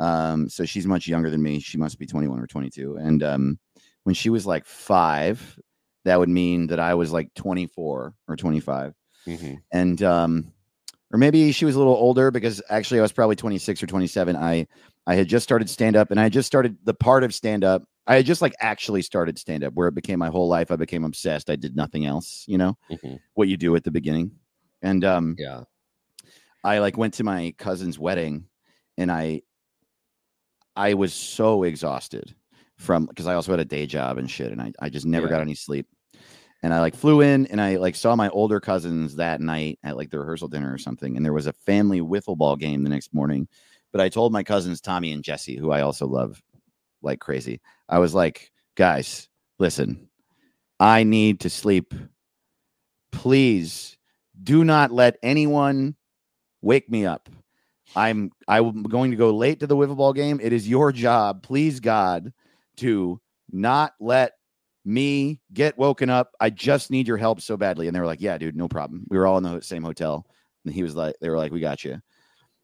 [0.00, 3.58] um so she's much younger than me she must be 21 or 22 and um
[4.04, 5.58] when she was like five
[6.04, 8.92] that would mean that I was like 24 or 25.
[9.26, 9.62] Mhm.
[9.72, 10.52] and um
[11.12, 14.36] or maybe she was a little older because actually I was probably 26 or 27.
[14.36, 14.66] I
[15.06, 17.64] I had just started stand up and I had just started the part of stand
[17.64, 17.84] up.
[18.06, 20.70] I had just like actually started stand up where it became my whole life.
[20.70, 21.48] I became obsessed.
[21.48, 23.18] I did nothing else, you know, Mhm.
[23.34, 24.32] what you do at the beginning.
[24.82, 25.62] And um Yeah.
[26.64, 28.46] I like went to my cousin's wedding
[28.96, 29.42] and I
[30.74, 32.34] I was so exhausted
[32.78, 35.26] from because I also had a day job and shit and I, I just never
[35.26, 35.32] Yeah.
[35.32, 35.86] got any sleep.
[36.62, 39.96] And I like flew in and I like saw my older cousins that night at
[39.98, 41.16] like the rehearsal dinner or something.
[41.16, 43.46] And there was a family wiffle ball game the next morning.
[43.92, 46.42] But I told my cousins Tommy and Jesse, who I also love
[47.02, 47.60] like crazy.
[47.88, 50.08] I was like, guys, listen,
[50.80, 51.92] I need to sleep.
[53.12, 53.96] Please
[54.42, 55.94] do not let anyone
[56.64, 57.28] wake me up.
[57.94, 60.40] I'm I'm going to go late to the wiffle ball game.
[60.42, 62.32] It is your job, please God,
[62.78, 63.20] to
[63.52, 64.32] not let
[64.84, 66.32] me get woken up.
[66.40, 67.86] I just need your help so badly.
[67.86, 69.04] And they were like, Yeah, dude, no problem.
[69.08, 70.26] We were all in the same hotel.
[70.64, 72.00] And he was like, they were like, We got you.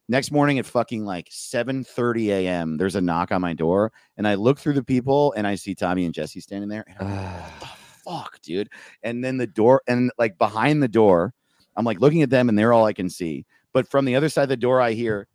[0.09, 2.77] Next morning at fucking like 7 30 a.m.
[2.77, 3.93] There's a knock on my door.
[4.17, 6.85] And I look through the people and I see Tommy and Jesse standing there.
[6.89, 7.67] And I'm like, what the
[8.11, 8.71] fuck, dude?
[9.05, 11.33] And then the door, and like behind the door,
[11.77, 13.47] I'm like looking at them and they're all I can see.
[13.73, 15.27] But from the other side of the door, I hear,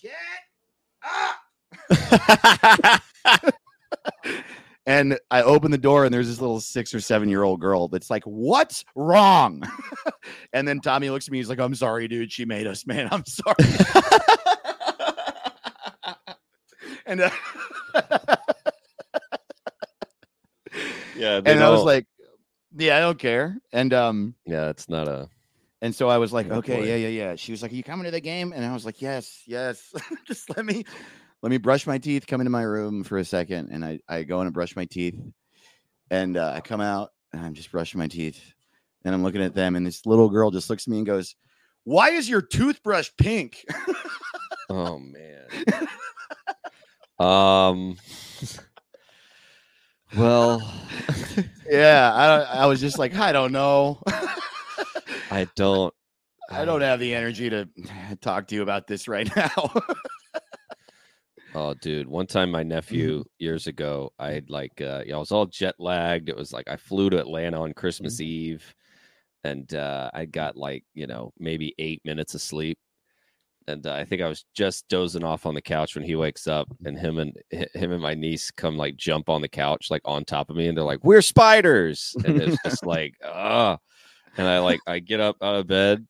[0.00, 0.12] Get
[1.02, 1.36] up.
[4.86, 7.88] and I open the door and there's this little six or seven year old girl
[7.88, 9.62] that's like, What's wrong?
[10.52, 12.32] and then Tommy looks at me, he's like, I'm sorry, dude.
[12.32, 13.08] She made us, man.
[13.10, 13.54] I'm sorry.
[17.06, 17.30] and uh,
[21.16, 21.40] Yeah.
[21.44, 22.06] and I was like,
[22.76, 23.56] Yeah, I don't care.
[23.72, 25.28] And um, yeah, it's not a.
[25.84, 26.86] And so I was like, Oh, okay, boy.
[26.86, 27.36] yeah, yeah, yeah.
[27.36, 28.54] She was like, Are you coming to the game?
[28.54, 29.92] And I was like, Yes, yes.
[30.26, 30.82] Just let me
[31.42, 33.68] let me brush my teeth, come into my room for a second.
[33.70, 35.20] And I, I go in and brush my teeth.
[36.10, 38.42] And uh, I come out and I'm just brushing my teeth.
[39.04, 41.36] And I'm looking at them, and this little girl just looks at me and goes,
[41.82, 43.62] Why is your toothbrush pink?
[44.70, 45.88] Oh man.
[47.18, 47.98] um.
[50.16, 50.62] Well,
[51.70, 54.00] yeah, I I was just like, I don't know.
[55.34, 55.92] I don't.
[56.48, 57.68] I don't have the energy to
[58.20, 59.72] talk to you about this right now.
[61.56, 62.06] Oh, dude!
[62.06, 65.74] One time, my nephew years ago, I had like, uh, yeah, I was all jet
[65.80, 66.28] lagged.
[66.28, 68.74] It was like I flew to Atlanta on Christmas Eve,
[69.42, 72.78] and uh, I got like, you know, maybe eight minutes of sleep,
[73.66, 76.46] and uh, I think I was just dozing off on the couch when he wakes
[76.46, 79.88] up, and him and hi- him and my niece come like jump on the couch
[79.90, 83.78] like on top of me, and they're like, "We're spiders," and it's just like, ah,
[84.36, 86.06] and I like I get up out of bed.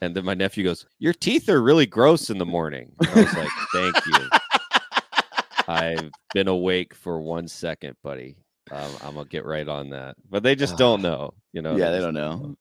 [0.00, 2.92] And then my nephew goes, Your teeth are really gross in the morning.
[3.00, 4.28] And I was like, Thank you.
[5.68, 8.36] I've been awake for one second, buddy.
[8.70, 11.76] Um, I'm gonna get right on that, but they just don't know, you know.
[11.76, 12.56] yeah, they don't know.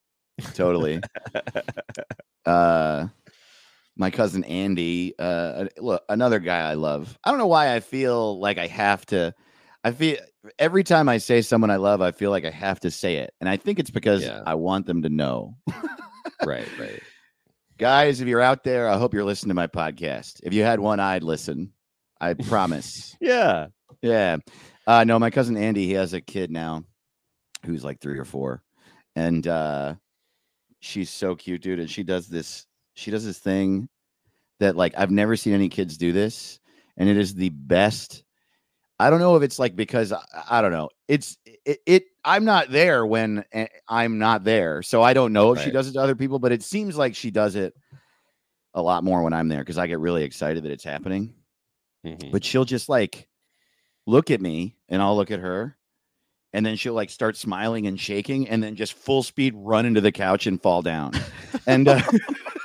[0.54, 1.02] Totally.
[2.46, 3.08] uh
[3.96, 7.18] my cousin Andy, uh look, another guy I love.
[7.24, 9.34] I don't know why I feel like I have to
[9.84, 10.18] I feel
[10.60, 13.34] every time I say someone I love, I feel like I have to say it.
[13.40, 14.42] And I think it's because Yeah.
[14.46, 15.56] I want them to know.
[16.46, 17.02] right, right.
[17.78, 20.40] Guys, if you're out there, I hope you're listening to my podcast.
[20.44, 21.74] If you had one I'd listen.
[22.20, 23.16] I promise.
[23.22, 23.68] Yeah.
[24.02, 24.38] Yeah.
[24.86, 26.84] Uh no, my cousin Andy, he has a kid now
[27.66, 28.62] who's like 3 or 4.
[29.16, 29.96] And uh
[30.80, 33.90] she's so cute, dude, and she does this she does this thing
[34.60, 36.60] that like I've never seen any kids do this
[36.98, 38.24] and it is the best.
[39.00, 40.90] I don't know if it's like because I, I don't know.
[41.08, 44.82] It's it, it I'm not there when eh, I'm not there.
[44.82, 47.16] So I don't know if she does it to other people, but it seems like
[47.16, 47.74] she does it
[48.74, 51.34] a lot more when I'm there because I get really excited that it's happening
[52.06, 52.32] Mhm.
[52.32, 53.28] but she'll just like
[54.06, 55.76] look at me and I'll look at her
[56.54, 60.00] and then she'll like start smiling and shaking and then just full speed run into
[60.00, 61.12] the couch and fall down.
[61.66, 62.02] and uh,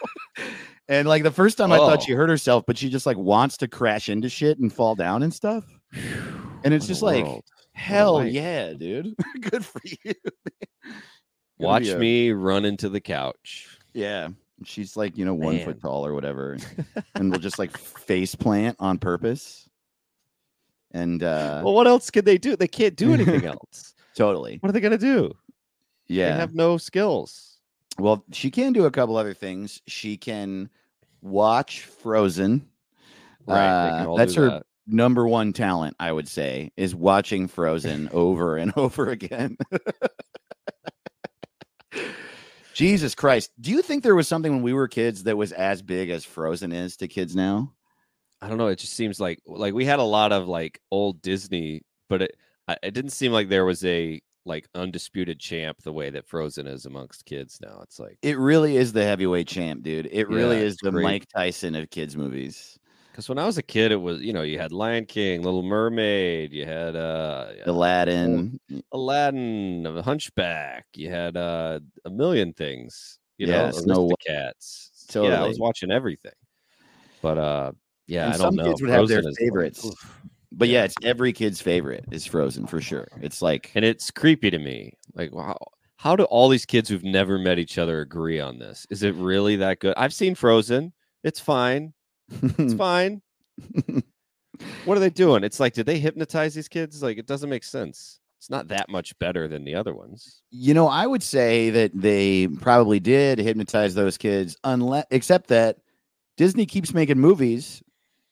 [0.89, 2.03] and like the first time I thought Oh.
[2.05, 5.23] she hurt herself, but she just like wants to crash into shit and fall down
[5.23, 5.65] and stuff.
[5.93, 7.45] And it's just like world.
[7.73, 9.15] hell yeah, dude.
[9.41, 10.15] Good for you.
[11.59, 13.79] Watch a- me run into the couch.
[13.93, 14.29] Yeah.
[14.65, 15.65] She's like, you know, one Man.
[15.65, 16.57] foot tall or whatever.
[17.15, 19.69] and we'll just like face plant on purpose.
[20.93, 22.55] And uh well, what else can they do?
[22.55, 23.95] They can't do anything else.
[24.15, 24.59] totally.
[24.61, 25.33] What are they gonna do?
[26.07, 26.33] Yeah.
[26.33, 27.59] They have no skills.
[27.99, 29.83] Well, she can do a couple other things.
[29.87, 30.71] She can
[31.21, 32.69] watch Frozen.
[33.47, 34.05] Right.
[34.05, 34.67] Uh, that's her that.
[34.93, 39.57] Number one talent, I would say, is watching Frozen over and over again.
[42.75, 43.51] Jesus Christ.
[43.61, 46.25] Do you think there was something when we were kids that was as big as
[46.25, 47.73] Frozen is to kids now?
[48.41, 48.69] I don't know.
[48.69, 52.37] It just seems like like we had a lot of like old Disney, but it
[52.83, 56.85] it didn't seem like there was a like undisputed champ the way that Frozen is
[56.87, 57.81] amongst kids now.
[57.83, 60.09] It's like It really is the heavyweight champ, dude.
[60.13, 61.03] It really Yeah, is the great.
[61.03, 62.79] Mike Tyson of kids movies.
[63.13, 65.63] Because when I was a kid, it was you know you had Lion King, Little
[65.63, 68.59] Mermaid, you had uh Aladdin.
[68.93, 73.19] Aladdin, the Hunchback, you had uh a million things.
[73.39, 74.17] You Yeah, know, Snow White.
[74.29, 75.15] Aristocats.
[75.15, 76.33] Yeah, I was watching everything.
[77.21, 77.73] But uh,
[78.07, 78.71] yeah, And I some don't know.
[78.71, 79.85] kids would have their Frozen like, favorites.
[79.85, 80.19] oof.
[80.53, 80.85] But yeah, Yeah.
[80.85, 83.09] it's every kid's favorite is Frozen for sure.
[83.21, 84.95] It's like and it's creepy to me.
[85.15, 85.57] Like, wow,
[85.97, 88.87] how do all these kids who've never met each other agree on this?
[88.91, 89.95] Is it really that good?
[89.97, 90.93] I've seen Frozen.
[91.25, 91.93] It's fine.
[92.59, 93.23] It's fine.
[94.85, 95.45] What are they doing?
[95.45, 97.03] It's like, did they hypnotize these kids?
[97.03, 98.21] Like, it doesn't make sense.
[98.39, 100.43] It's not that much better than the other ones.
[100.51, 105.79] You know, I would say that they probably did hypnotize those kids, unless except that
[106.37, 107.83] Disney keeps making movies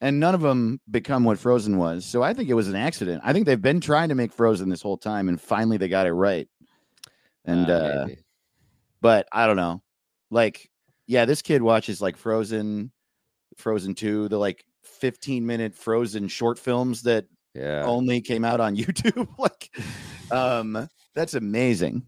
[0.00, 2.04] and none of them become what Frozen was.
[2.04, 3.22] So I think it was an accident.
[3.24, 6.06] I think they've been trying to make Frozen this whole time and finally they got
[6.06, 6.48] it right.
[7.44, 8.08] And Uh, uh
[9.00, 9.82] but I don't know.
[10.30, 10.70] Like,
[11.06, 12.90] yeah, this kid watches like Frozen,
[13.56, 17.84] Frozen 2, the like 15 minute Frozen short films that yeah.
[17.84, 19.28] only came out on YouTube.
[19.38, 19.70] like,
[20.30, 22.06] um, that's amazing.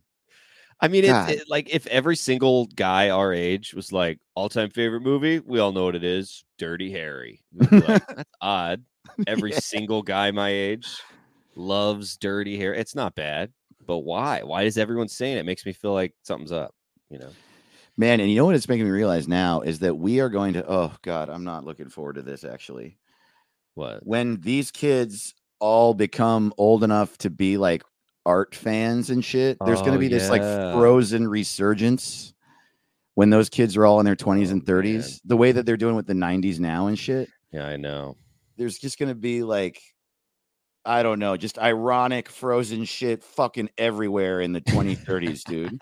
[0.80, 4.68] I mean, it's it, like if every single guy our age was like all time
[4.70, 7.40] favorite movie, we all know what it is Dirty Harry.
[7.54, 8.84] Like, That's odd.
[9.28, 9.60] Every Yeah.
[9.60, 10.88] single guy my age
[11.54, 12.78] loves Dirty Harry.
[12.78, 13.52] It's not bad,
[13.86, 14.42] but why?
[14.42, 15.40] Why is everyone saying it?
[15.40, 15.46] it?
[15.46, 16.74] Makes me feel like something's up,
[17.10, 17.30] you know?
[17.96, 20.54] Man, and you know what it's making me realize now is that we are going
[20.54, 22.98] to oh god, I'm not looking forward to this actually.
[23.74, 24.04] What?
[24.06, 27.82] When these kids all become old enough to be like
[28.24, 32.32] art fans and shit, there's going to Oh, be this like frozen resurgence
[33.14, 35.76] when those kids are all in their 20s Oh, and 30s, the way that they're
[35.76, 37.28] doing with the 90s now and shit.
[37.52, 38.16] Yeah, I know.
[38.56, 39.82] There's just going to be like
[40.84, 45.80] I don't know, just ironic frozen shit fucking everywhere in the 2030s, dude.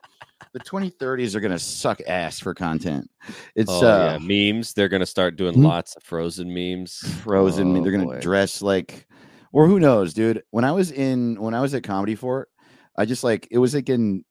[0.53, 3.09] The 2030s are going to suck ass for content.
[3.55, 4.53] It's oh, uh yeah.
[4.53, 4.73] Memes.
[4.75, 5.65] They're going to start doing Hmm?
[5.65, 6.99] lots of frozen memes.
[7.23, 7.77] frozen.
[7.77, 8.21] Oh, they're gonna boy.
[8.21, 9.07] dress like,
[9.53, 10.43] or who knows, dude.
[10.51, 12.49] When I was in, when I was at Comedy Fort,
[12.97, 14.25] I just like it was like in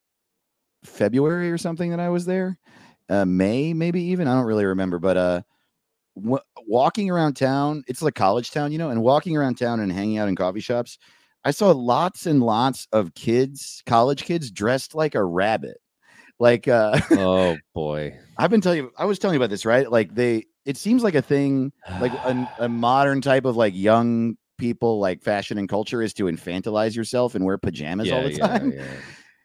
[0.83, 2.57] February or something that I was there,
[3.09, 4.27] uh, May maybe even.
[4.27, 5.41] I don't really remember, but uh,
[6.15, 9.91] wa- walking around town, it's like college town, you know, and walking around town and
[9.91, 10.97] hanging out in coffee shops,
[11.43, 15.77] I saw lots and lots of kids, college kids, dressed like a rabbit.
[16.39, 18.17] Like uh oh, boy.
[18.37, 19.89] I've been telling you, I was telling you about this, right?
[19.89, 24.37] Like they, it seems like a thing, like a, a modern type of like young
[24.57, 28.47] people, like fashion and culture is to infantilize yourself and wear pajamas all the yeah,
[28.47, 28.71] time.
[28.71, 28.83] yeah.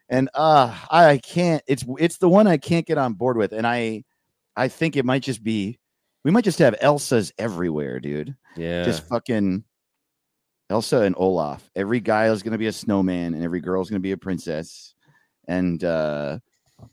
[0.07, 1.63] And uh, I can't.
[1.67, 4.03] It's it's the one I can't get on board with, and I,
[4.55, 5.79] I think it might just be,
[6.25, 8.35] we might just have Elsa's everywhere, dude.
[8.57, 8.83] Yeah.
[8.83, 9.63] Just fucking
[10.71, 11.69] Elsa and Olaf.
[11.75, 14.95] Every guy is gonna be a snowman, and every girl is gonna be a princess,
[15.47, 16.39] and uh,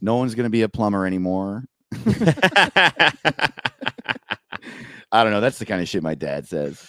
[0.03, 1.64] no one's gonna be a plumber anymore.
[5.14, 5.40] I don't know.
[5.40, 6.87] That's the kind of shit my dad says.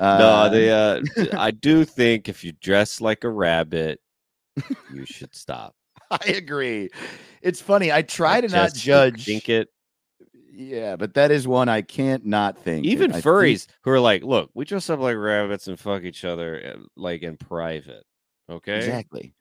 [0.00, 1.02] no, Uh, they uh
[1.34, 4.00] I do think if you dress like a rabbit,
[4.92, 5.74] you should stop.
[6.10, 6.90] I agree.
[7.42, 7.92] It's funny.
[7.92, 9.24] I try to not judge.
[9.24, 9.68] Think it.
[10.54, 12.84] Yeah, but that is one I can't not think.
[12.84, 16.02] Even I think- furries who are like, look, we dress up like rabbits and fuck
[16.02, 18.04] each other uh, like in private.
[18.50, 18.76] Okay.
[18.76, 19.34] Exactly.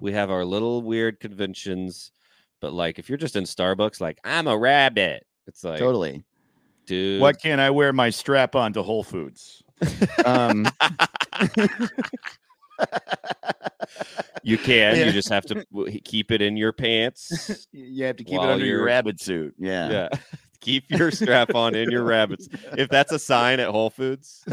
[0.00, 2.10] We have our little weird conventions,
[2.60, 5.24] but like if you're just in Starbucks, like I'm a rabbit.
[5.46, 6.24] It's like totally.
[6.86, 7.20] dude.
[7.20, 9.62] What can't I wear my strap on to Whole Foods?
[10.24, 10.66] um,
[14.42, 14.96] you can.
[14.96, 15.04] Yeah.
[15.04, 15.64] You just have to
[16.04, 17.66] keep it in your pants.
[17.72, 19.54] you have to keep it under your rabbit suit.
[19.58, 19.90] Yeah.
[19.90, 20.08] yeah.
[20.60, 22.48] Keep your strap on in your rabbits.
[22.76, 24.44] If that's a sign at Whole Foods,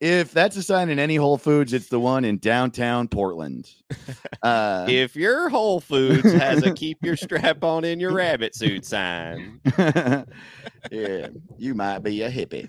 [0.00, 3.70] if that's a sign in any Whole Foods, it's the one in downtown Portland.
[4.42, 8.84] Uh, if your Whole Foods has a keep your strap on in your rabbit suit
[8.84, 12.68] sign, yeah, you might be a hippie.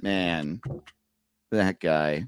[0.00, 0.58] Man,
[1.50, 2.24] that guy.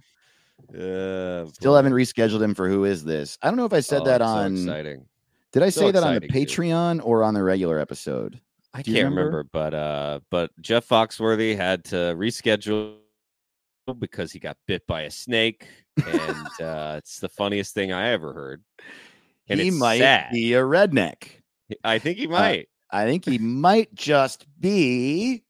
[0.79, 3.39] uh, Still haven't rescheduled him for who is this?
[3.41, 4.53] I don't know if I said oh, that it's so on.
[4.55, 5.07] exciting.
[5.53, 6.21] Did I so say that on the.
[6.29, 8.41] Patreon or on the regular episode?
[8.75, 9.21] I can't remember?
[9.25, 9.45] remember?
[9.53, 12.97] but uh, but Jeff Foxworthy had to reschedule
[13.99, 15.67] because he got bit by a snake,
[16.07, 18.63] and uh, it's the funniest thing I ever heard.
[19.49, 20.31] And he it's might sad.
[20.33, 21.25] be a redneck.
[21.83, 22.69] I think he might.
[22.91, 25.43] I think he might just be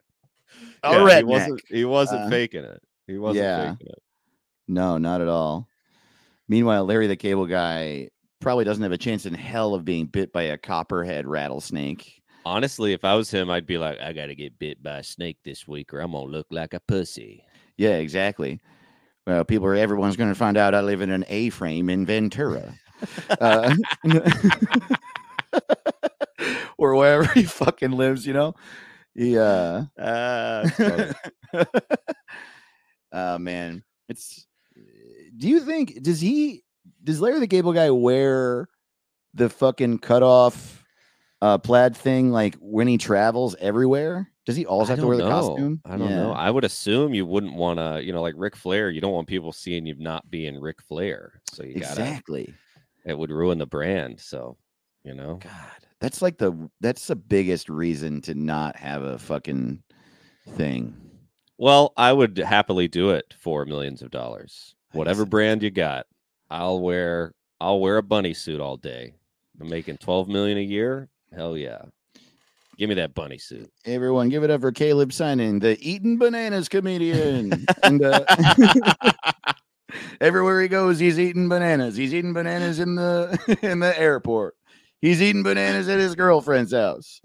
[0.82, 1.18] a Yeah, redneck.
[1.18, 1.62] He wasn't.
[1.68, 2.82] He wasn't Uh, faking it.
[3.06, 3.72] He wasn't yeah.
[3.72, 4.02] faking it.
[4.68, 5.68] No, not at all.
[6.48, 8.08] Meanwhile, Larry the Cable Guy
[8.40, 12.22] probably doesn't have a chance in hell of being bit by a copperhead rattlesnake.
[12.44, 15.38] Honestly, if I was him, I'd be like, I gotta get bit by a snake
[15.44, 17.44] this week, or I'm gonna look like a pussy.
[17.76, 18.60] Yeah, exactly.
[19.26, 22.74] Well, people are everyone's going to find out I live in an A-frame in Ventura,
[23.40, 23.74] uh,
[26.78, 28.26] or wherever he fucking lives.
[28.26, 28.54] You know,
[29.14, 29.84] Yeah.
[29.98, 31.12] uh.
[33.12, 34.46] Oh man, it's.
[35.36, 36.62] Do you think does he
[37.02, 38.68] does Larry the Cable Guy wear
[39.34, 40.84] the fucking cutoff
[41.42, 44.30] uh plaid thing like when he travels everywhere?
[44.46, 45.80] Does he always I have to wear the don't costume?
[45.84, 46.32] I don't know.
[46.32, 48.90] I would assume you wouldn't want to, you know, like Ric Flair.
[48.90, 51.40] You don't want people seeing you not being Ric Flair.
[51.52, 51.92] So you gotta.
[51.92, 52.52] Exactly.
[53.04, 54.20] It would ruin the brand.
[54.20, 54.56] So,
[55.04, 55.38] you know.
[55.40, 59.82] God, that's like the that's the biggest reason to not have a fucking
[60.56, 60.96] thing.
[61.56, 64.74] Well, I would happily do it for millions of dollars.
[64.92, 66.06] Whatever brand you got,
[66.50, 67.32] I'll wear.
[67.60, 69.14] I'll wear a bunny suit all day.
[69.60, 71.08] I'm making twelve million a year.
[71.34, 71.82] Hell yeah,
[72.78, 73.70] give me that bunny suit.
[73.84, 77.64] Everyone, give it up for Caleb Simon, the eating bananas comedian.
[77.82, 78.24] and, uh,
[80.20, 81.96] everywhere he goes, he's eating bananas.
[81.96, 84.54] He's eating bananas in the in the airport.
[85.00, 87.20] He's eating bananas at his girlfriend's house.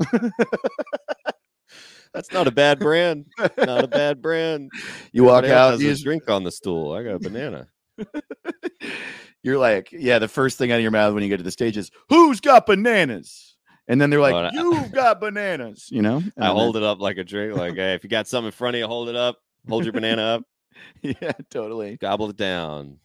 [2.13, 3.25] That's not a bad brand.
[3.57, 4.71] Not a bad brand.
[5.11, 6.93] You walk out, you just- drink on the stool.
[6.93, 7.67] I got a banana.
[9.43, 10.19] you're like, yeah.
[10.19, 12.39] The first thing out of your mouth when you get to the stage is, "Who's
[12.39, 13.55] got bananas?"
[13.87, 17.17] And then they're like, Oh, "You've got bananas." You know, I hold it up like
[17.17, 17.55] a drink.
[17.55, 19.37] Like, hey, if you got something in front of you, hold it up.
[19.69, 20.43] Hold your banana up.
[21.01, 21.95] Yeah, totally.
[21.95, 22.99] Gobble it down.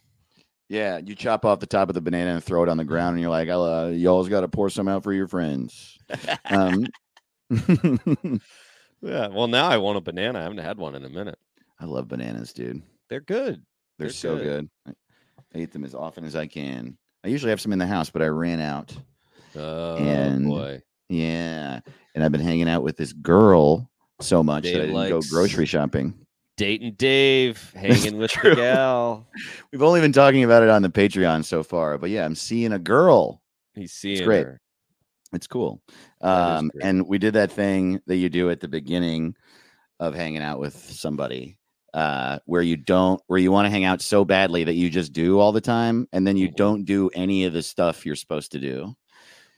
[0.69, 3.13] Yeah, you chop off the top of the banana and throw it on the ground,
[3.15, 5.97] and you're like, uh, "Y'all's got to pour some out for your friends."
[6.47, 6.87] Um,
[9.03, 9.29] Yeah.
[9.29, 10.39] Well, now I want a banana.
[10.39, 11.39] I haven't had one in a minute.
[11.79, 12.83] I love bananas, dude.
[13.09, 13.63] They're good.
[14.01, 14.69] They're, They're so good.
[14.87, 14.97] good.
[15.55, 16.97] I, eat them as often as I can.
[17.23, 18.97] I usually have some in the house, but I ran out.
[19.55, 20.83] Oh And boy.
[21.11, 21.81] Yeah,
[22.15, 25.67] and I've been hanging out with this girl so much that I didn't go grocery
[25.67, 26.15] shopping.
[26.57, 28.51] Dating Dave, hanging with true.
[28.51, 29.27] the gal.
[29.73, 32.73] We've only been talking about it on the Patreon so far, but yeah, I'm seeing
[32.73, 33.43] a girl.
[33.75, 34.45] He's seeing great.
[34.47, 34.61] her.
[35.33, 35.83] It's cool.
[36.21, 39.35] Um, and we did that thing that you do at the beginning
[40.01, 41.57] of hanging out with somebody,
[41.95, 45.13] uh, where you don't, where you want to hang out so badly that you just
[45.13, 46.57] do all the time, and then you Mhm.
[46.57, 48.95] don't do any of the stuff you're supposed to do.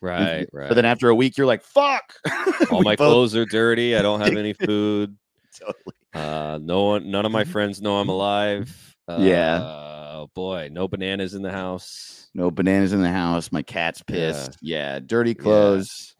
[0.00, 0.68] Right, right.
[0.68, 2.14] But then after a week, you're like, "Fuck!"
[2.72, 3.96] all my both- clothes are dirty.
[3.96, 5.16] I don't have any food.
[5.58, 5.94] Totally.
[6.14, 8.96] Uh, no one, none of my friends know I'm alive.
[9.08, 9.60] Uh, Yeah.
[9.62, 12.28] Oh boy, no bananas in the house.
[12.34, 13.50] No bananas in the house.
[13.52, 14.56] My cat's pissed.
[14.62, 16.14] Yeah, dirty clothes,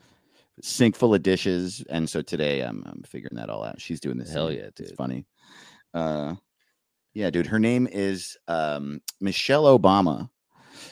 [0.60, 1.84] sink full of dishes.
[1.88, 3.80] And so today I'm I'm figuring that all out.
[3.80, 4.32] She's doing this.
[4.32, 5.24] Hell yeah, It's funny.
[5.94, 6.34] Uh
[7.14, 7.46] yeah, dude.
[7.46, 10.30] Her name is um Michelle Obama.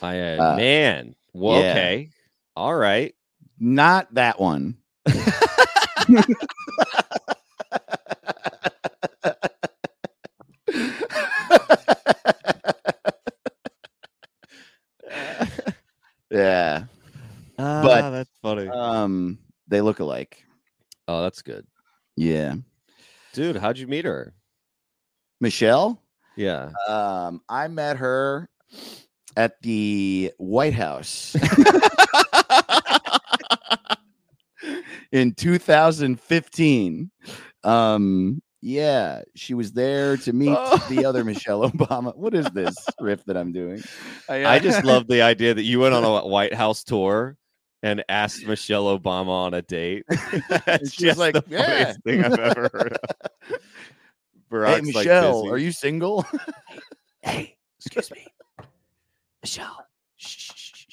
[0.02, 1.14] I uh, Uh, man.
[1.32, 1.70] Well, yeah.
[1.70, 2.10] okay.
[2.56, 3.14] All right.
[3.58, 4.76] Not that one.
[16.30, 16.84] yeah.
[17.58, 18.68] Ah, But, that's funny.
[18.68, 20.42] Um they look alike.
[21.08, 21.66] oh, that's good,
[22.16, 22.54] Yeah.
[23.32, 23.56] dude.
[23.56, 24.34] How'd you meet her?
[25.40, 26.03] Michelle?
[26.37, 26.70] Yeah.
[26.88, 28.48] Um, I met her
[29.37, 31.35] at the White House
[35.12, 37.11] in 2015.
[37.64, 40.57] Um, yeah, she was there to meet
[40.90, 42.14] the other Michelle Obama.
[42.16, 43.83] What is this riff that I'm doing?
[44.29, 47.37] I just love the idea that you went on a White House tour
[47.83, 50.05] and asked Michelle Obama on a date.
[50.66, 52.98] That's she just like, the "Yeah." funniest thing I've ever heard.
[53.03, 53.59] Of.
[54.50, 55.52] Hey, Barack's, like, Michelle, busy.
[55.52, 56.26] are you single?
[57.22, 58.26] Hey, excuse me.
[59.42, 59.86] Michelle.
[60.16, 60.84] Shh, shh, shh.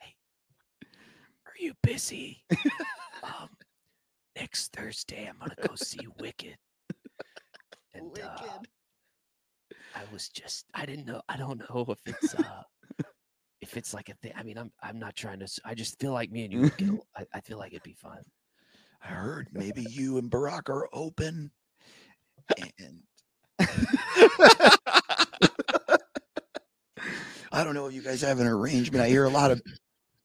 [0.00, 0.14] Hey,
[1.46, 2.44] are you busy?
[3.22, 3.48] um,
[4.36, 6.56] next Thursday, I'm gonna go see Wicked.
[7.94, 8.58] And uh,
[9.94, 12.62] I was just, I didn't know, I don't know if it's, uh,
[13.60, 14.32] if it's like a thing.
[14.36, 15.48] I mean, I'm, I'm not trying to.
[15.64, 16.70] I just feel like me and you.
[16.76, 18.22] Get, I, I feel like it'd be fun.
[19.02, 21.50] I heard maybe you and Barack are open.
[22.78, 23.02] And
[27.52, 29.04] I don't know if you guys have an arrangement.
[29.04, 29.62] I hear a lot of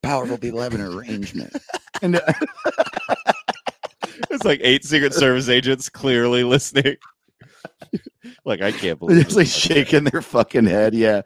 [0.01, 1.53] powerful people have an arrangement.
[2.01, 2.22] And uh,
[4.32, 6.95] It's like eight Secret Service agents clearly listening.
[8.45, 9.55] like I can't they're believe just like this.
[9.55, 10.93] shaking their fucking head.
[10.93, 11.22] Yeah,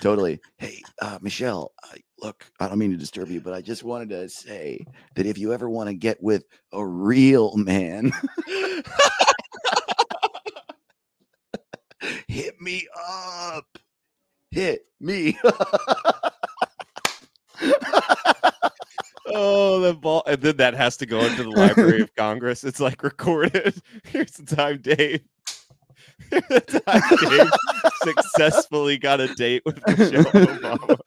[0.00, 0.40] totally.
[0.58, 4.10] Hey, uh, Michelle, I, look, I don't mean to disturb you, but I just wanted
[4.10, 8.12] to say that if you ever want to get with a real man,
[12.32, 13.66] hit me up.
[14.50, 15.38] Hit me.
[19.34, 22.64] Oh, the ball, and then that has to go into the Library of Congress.
[22.64, 23.80] It's like recorded.
[24.04, 25.22] Here's the time, Dave.
[26.30, 30.98] The time Dave successfully got a date with Michelle Obama.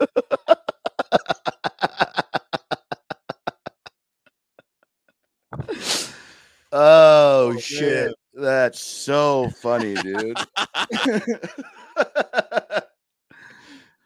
[6.72, 7.60] Oh, oh, man.
[7.60, 8.16] shit.
[8.36, 10.38] That's so funny, dude.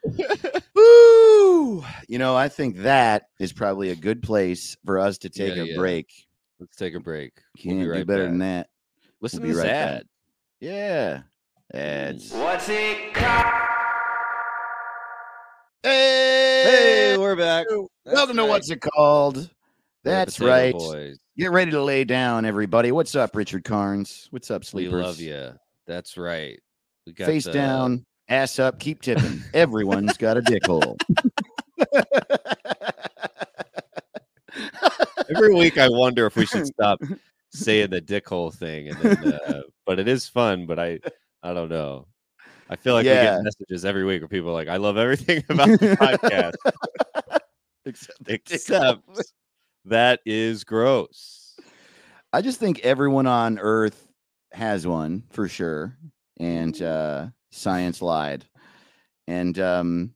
[0.76, 1.84] Woo!
[2.08, 5.64] You know, I think that is probably a good place for us to take Yeah,
[5.64, 5.78] a yeah.
[5.78, 6.12] break.
[6.60, 7.34] Let's take a break.
[7.58, 8.30] Can't be do better back.
[8.32, 8.68] than that.
[9.22, 10.04] Listen We'll to be this right back.
[10.60, 11.22] Yeah.
[11.74, 12.32] Ads.
[12.34, 13.46] What's it called?
[15.84, 17.66] Hey, Hey, we're back.
[18.06, 19.50] welcome to know what's it called?
[20.04, 20.74] That's right.
[20.74, 21.18] boys.
[21.38, 22.92] Get ready to lay down, everybody.
[22.92, 24.28] What's up, Richard Carnes?
[24.32, 24.94] What's up, sleepers?
[24.94, 25.52] We love you.
[25.88, 26.60] That's right.
[27.06, 29.42] We got Face the- down, ass up, keep tipping.
[29.54, 30.98] Everyone's got a dick hole.
[35.30, 37.00] Every week, I wonder if we should stop
[37.52, 40.66] saying the dick hole thing, and then, uh, but it is fun.
[40.66, 41.00] But I,
[41.44, 42.08] I don't know.
[42.70, 45.44] I feel like we get messages every week where people are like, "I love everything
[45.50, 46.56] about the podcast,
[47.86, 49.02] Except except.
[49.90, 51.58] That is gross."
[52.32, 54.08] I just think everyone on Earth
[54.52, 55.98] has one for sure,
[56.40, 58.46] and uh, science lied,
[59.28, 60.14] and um,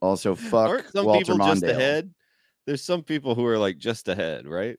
[0.00, 1.70] also fuck Aren't some Walter people just Mondale.
[1.70, 2.14] ahead?
[2.66, 4.78] There's some people who are like just ahead, right?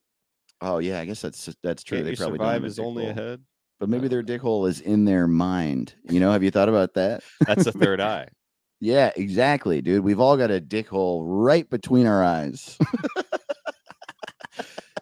[0.61, 1.97] Oh yeah, I guess that's that's true.
[1.99, 3.41] Can't they probably survive is only ahead.
[3.79, 5.93] but maybe Uh, their dick hole is in their mind.
[6.09, 7.21] You know, have you thought about that?
[7.45, 8.29] That's a third eye.
[8.79, 10.03] Yeah, exactly, dude.
[10.03, 12.77] We've all got a dick hole right between our eyes.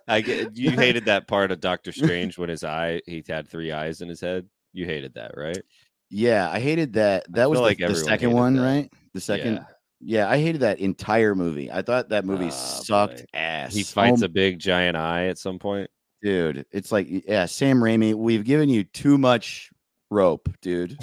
[0.08, 3.72] I get you hated that part of Doctor Strange when his eye he had three
[3.72, 4.48] eyes in his head.
[4.74, 5.62] You hated that, right?
[6.10, 7.26] yeah, I hated that.
[7.34, 8.62] That was feel the, like the second one, that.
[8.64, 8.94] right?
[9.14, 9.54] The second.
[9.56, 9.64] Yeah.
[10.06, 10.30] Yeah.
[10.30, 11.72] I hated that entire movie.
[11.72, 13.26] I thought that movie Ah, sucked boy.
[13.34, 13.74] ass.
[13.74, 15.90] He fights Oh a big giant eye at some point.
[16.22, 16.66] dude.
[16.72, 19.70] It's like, yeah, Sam Raimi, we've given you too much
[20.12, 20.98] rope, dude.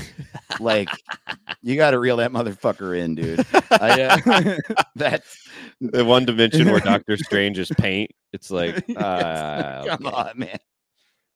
[0.60, 0.88] like,
[1.62, 3.44] you got to reel that motherfucker in, dude.
[3.70, 4.56] I, uh,
[4.96, 5.36] that's
[5.80, 8.10] The one dimension where Doctor Strange is paint.
[8.32, 10.16] It's like, uh, come okay.
[10.16, 10.58] on, man.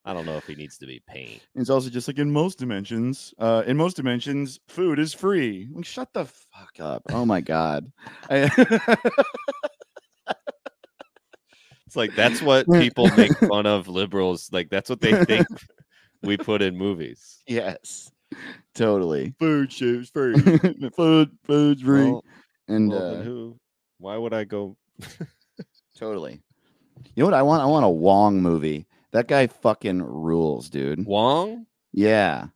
[0.05, 1.41] I don't know if he needs to be paint.
[1.55, 3.33] It's also just like in most dimensions.
[3.39, 5.67] Uh, in most dimensions, food is free.
[5.73, 7.03] Like, shut the fuck up.
[7.11, 7.91] Oh my god.
[8.29, 8.51] I-
[11.87, 14.51] It's like that's what people make fun of liberals.
[14.53, 15.47] Like that's what they think
[16.23, 17.43] we put in movies.
[17.47, 18.11] yes,
[18.75, 19.35] totally.
[19.39, 20.35] Food shoes free.
[20.97, 22.25] food, food's free, Well,
[22.69, 23.57] and well, uh, who?
[24.05, 24.77] Why would I go?
[25.99, 26.43] totally.
[27.15, 27.63] You know what I want?
[27.63, 28.87] I want a Wong movie.
[29.13, 31.07] That guy fucking rules, dude.
[31.07, 31.65] Wong?
[31.91, 32.49] Yeah.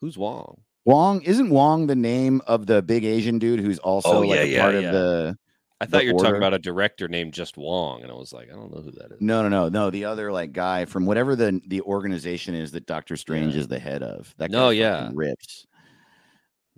[0.00, 0.60] Who's Wong?
[0.84, 4.42] Wong isn't Wong the name of the big Asian dude who's also Oh, like yeah,
[4.42, 4.80] a yeah, part yeah.
[4.80, 5.38] of the
[5.80, 8.48] I thought you were talking about a director named just Wong, and I was like,
[8.52, 9.20] I don't know who that is.
[9.20, 9.90] No, no, no, no.
[9.90, 13.60] The other like guy from whatever the the organization is that Doctor Strange Yeah.
[13.62, 14.32] is the head of.
[14.38, 15.10] That No, guy yeah.
[15.12, 15.66] rips.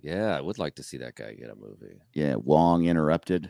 [0.01, 2.01] Yeah, I would like to see that guy get a movie.
[2.13, 3.49] Yeah, Wong interrupted.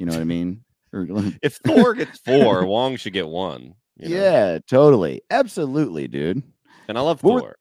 [0.00, 0.64] You know what I mean?
[1.42, 3.74] If Thor gets four, Wong should get one.
[3.96, 4.16] you know?
[4.16, 6.42] yeah, totally, absolutely, dude.
[6.88, 7.56] and I love What were- Thor.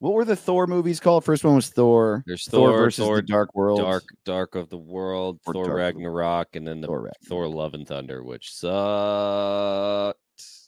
[0.00, 1.24] What were the Thor movies called?
[1.24, 2.22] First one was Thor.
[2.26, 3.78] There's Thor, Thor, versus Thor the Dark World.
[3.80, 7.72] Dark, Dark of the World, Or Thor Dark Ragnarok, and then the Thor Thor Love
[7.72, 10.18] and Thunder, which sucked.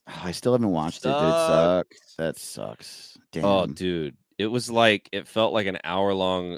[0.08, 1.08] Oh, I still haven't watched it.
[1.08, 1.86] Did it suck?
[2.18, 3.18] That sucks.
[3.18, 3.44] Oh, Damn.
[3.44, 6.56] Oh, dude, it was like it felt like an hour long.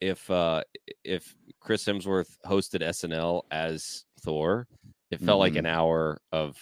[0.00, 0.62] If uh
[1.04, 4.66] if Chris Hemsworth hosted SNL as Thor,
[5.10, 5.60] it felt like Mhm.
[5.60, 6.56] an hour of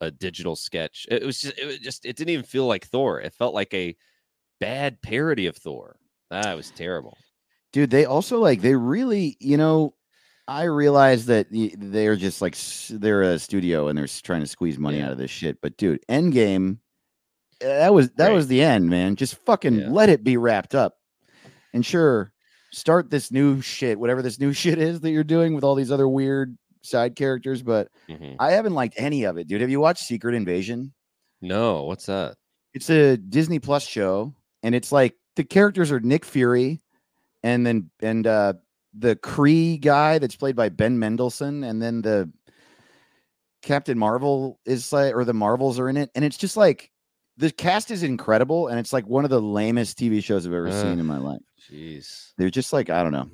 [0.00, 1.06] a digital sketch.
[1.10, 3.20] It was just it was just it didn't even feel like Thor.
[3.20, 3.96] It felt like a
[4.60, 5.96] bad parody of Thor.
[6.30, 7.16] That was terrible.
[7.72, 9.92] dude they also like they really you know
[10.48, 11.46] i realize that
[11.78, 12.56] they're just like
[12.90, 15.06] they're a studio and they're trying to squeeze money Yeah.
[15.06, 16.78] out of this shit but dude endgame
[17.62, 18.34] uh, that was that Right.
[18.34, 19.88] was the end man just fucking Yeah.
[19.90, 20.96] let it be wrapped up
[21.74, 22.32] and sure
[22.72, 25.90] start this new shit whatever this new shit is that you're doing with all these
[25.92, 28.36] other weird side characters but Mhm.
[28.38, 30.92] i haven't liked any of it dude have you watched secret invasion
[31.40, 32.36] No, what's that?
[32.74, 36.80] it's a Disney Plus show, and it's like the characters are Nick Fury,
[37.42, 38.52] and then and uh
[38.96, 42.30] the Kree guy that's played by Ben Mendelsohn, and then the
[43.62, 46.90] Captain Marvel is like, or the Marvels are in it, and it's just like
[47.38, 50.70] the cast is incredible, and it's like one of the lamest TV shows I've ever
[50.70, 51.40] seen in my life.
[51.70, 52.32] Jeez.
[52.36, 53.28] They're just like I don't know,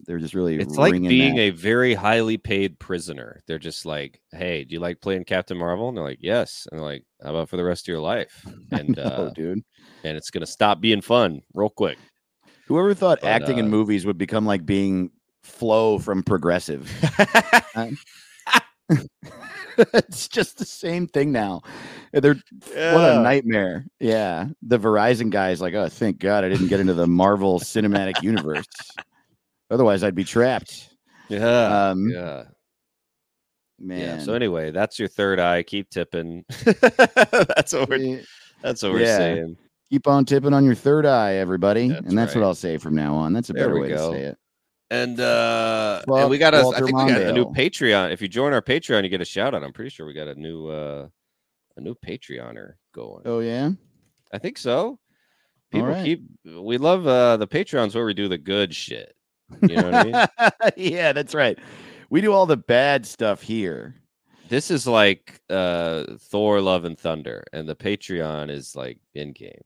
[0.00, 1.40] they're just really It's like being that.
[1.42, 3.42] a very highly paid prisoner.
[3.46, 6.78] They're just like, "Hey, do you like playing Captain Marvel?" And they're like, "Yes." And
[6.78, 9.62] they're like, "How about for the rest of your life?" And No, uh, dude.
[10.04, 11.98] and it's gonna stop being fun real quick.
[12.66, 15.10] Whoever thought but, acting in uh, movies would become like being
[15.42, 16.90] Flo from Progressive?
[19.94, 21.62] it's just the same thing now.
[22.12, 23.86] They're what a nightmare.
[24.00, 24.48] Yeah.
[24.62, 28.22] The Verizon guy is like, oh, thank God I didn't get into the Marvel Cinematic
[28.22, 28.66] Universe.
[29.70, 30.90] Otherwise, I'd be trapped.
[31.28, 31.88] Yeah.
[31.90, 32.44] Um, yeah.
[33.78, 33.98] Man.
[34.00, 34.18] Yeah.
[34.18, 35.62] So anyway, that's your third eye.
[35.62, 36.44] Keep tipping.
[36.64, 38.22] that's what we're
[38.62, 39.16] that's what we're Yeah.
[39.18, 39.56] saying.
[39.90, 41.88] keep on tipping on your third eye, everybody.
[41.88, 42.42] That's and that's what.
[42.42, 43.32] I'll say from now on.
[43.32, 44.12] That's a There better way go.
[44.12, 44.38] to say it.
[44.90, 48.10] And uh and we got a I think we got a new Patreon.
[48.12, 49.62] If you join our Patreon, you get a shout out.
[49.62, 51.08] I'm pretty sure we got a new uh
[51.76, 53.22] a new Patreoner going.
[53.24, 53.70] Oh, yeah.
[54.32, 54.98] I think so.
[55.70, 56.04] People right.
[56.04, 59.14] keep we love uh the Patreons where we do the good shit.
[59.62, 60.52] You know what I mean?
[60.76, 61.58] yeah, that's right.
[62.10, 63.94] We do all the bad stuff here.
[64.48, 69.60] This is like uh Thor Love and Thunder, and the Patreon is like Endgame.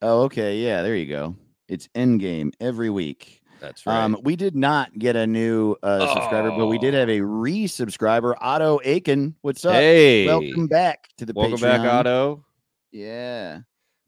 [0.00, 0.58] Oh, okay.
[0.58, 1.36] Yeah, there you go.
[1.68, 3.40] It's Endgame every week.
[3.60, 4.02] That's right.
[4.04, 8.36] Um, we did not get a new uh, subscriber, but we did have a re-subscriber,
[8.42, 9.34] Otto Aiken.
[9.40, 9.72] What's up?
[9.74, 11.92] hey, Welcome back to the welcome back, Patreon.
[11.92, 12.44] Otto.
[12.92, 13.60] Yeah.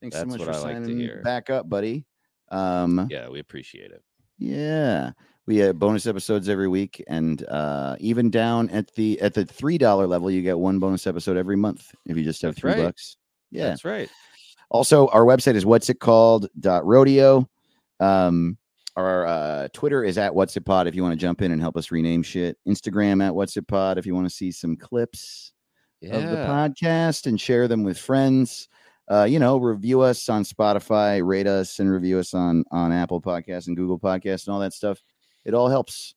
[0.03, 1.23] Thanks That's so much for I signing hear.
[1.25, 2.05] back up, buddy.
[2.51, 4.03] Um, Yeah, we appreciate it.
[4.39, 5.13] Yeah.
[5.47, 9.79] We have bonus episodes every week, and uh, even down at the at the three
[9.79, 12.73] dollar level, you get one bonus episode every month if you just have That's three
[12.73, 12.83] right.
[12.85, 13.17] bucks.
[13.53, 13.69] Yeah.
[13.69, 14.11] That's right.
[14.71, 17.49] Also, our website is what's it called dot rodeo.
[18.01, 18.59] Um,
[18.97, 21.61] our uh, Twitter is at what's it pod if you want to jump in and
[21.61, 22.57] help us rename shit.
[22.67, 25.53] Instagram at what's it pod if you want to see some clips
[26.01, 26.17] Yeah.
[26.17, 28.69] of the podcast and share them with friends.
[29.09, 33.21] Uh, you know, review us on Spotify, rate us, and review us on on Apple
[33.21, 35.01] Podcasts and Google Podcasts and all that stuff.
[35.45, 36.15] It all helps.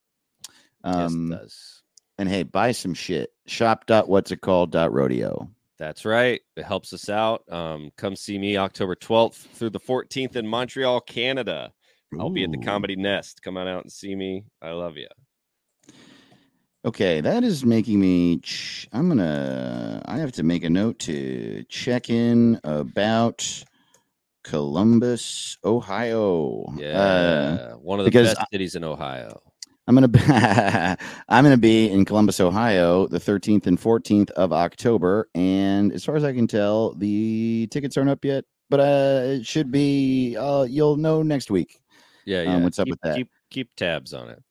[0.84, 1.82] Um, yes, does.
[2.18, 3.30] and hey, buy some shit.
[3.46, 5.50] Shop dot what's it called dot rodeo.
[5.80, 6.42] That's right.
[6.58, 7.44] It helps us out.
[7.50, 11.72] Um, come see me October 12th through the 14th in Montreal, Canada.
[12.20, 13.42] I'll be at the Comedy Nest.
[13.44, 14.44] Come on out and see me.
[14.62, 15.08] I love you.
[16.86, 18.38] Okay, that is making me.
[18.40, 20.02] Ch- I'm gonna.
[20.06, 23.64] I have to make a note to check in about
[24.44, 26.64] Columbus, Ohio.
[26.70, 27.74] Uh, Yeah.
[27.76, 29.42] One of the best cities in Ohio.
[29.90, 30.08] I'm gonna.
[30.08, 30.20] Be,
[31.30, 36.16] I'm gonna be in Columbus, Ohio, the 13th and 14th of October, and as far
[36.16, 38.46] as I can tell, the tickets aren't up yet.
[38.70, 40.38] But uh, it should be.
[40.38, 41.82] Uh, you'll know next week.
[42.26, 42.58] Yeah, Um, yeah.
[42.60, 43.16] what's up keep, with that?
[43.16, 44.44] Keep keep tabs on it.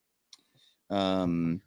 [0.91, 1.61] Um,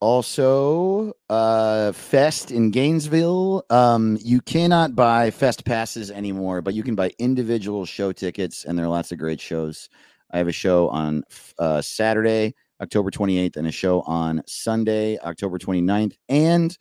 [0.00, 3.64] also, uh, Fest in Gainesville.
[3.70, 8.78] Um, you cannot buy Fest passes anymore, but you can buy individual show tickets, and
[8.78, 9.88] there are lots of great shows.
[10.30, 11.24] I have a show on
[11.58, 16.14] uh, Saturday, October 28th, and a show on Sunday, October 29th.
[16.28, 16.76] And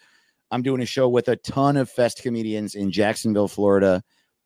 [0.52, 4.04] I'm doing a show with a ton of Fest comedians in Jacksonville, Florida.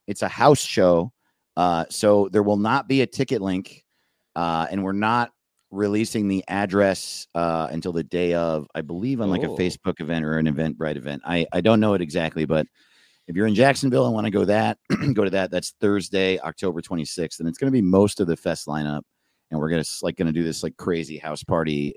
[0.08, 1.12] It's a house show.
[1.58, 3.84] Uh, so there will not be a ticket link.
[4.36, 5.32] Uh, and we're not
[5.72, 9.58] releasing the address uh, until the day of, I believe, on like a Oh.
[9.58, 11.22] Facebook event or an Eventbrite event.
[11.26, 12.68] I, I don't know it exactly, but
[13.28, 14.78] if you're in Jacksonville and want to go that,
[15.14, 15.52] go to that.
[15.52, 19.02] That's Thursday, October 26th, and it's going to be most of the fest lineup.
[19.50, 21.96] And we're gonna like going to do this like crazy house party.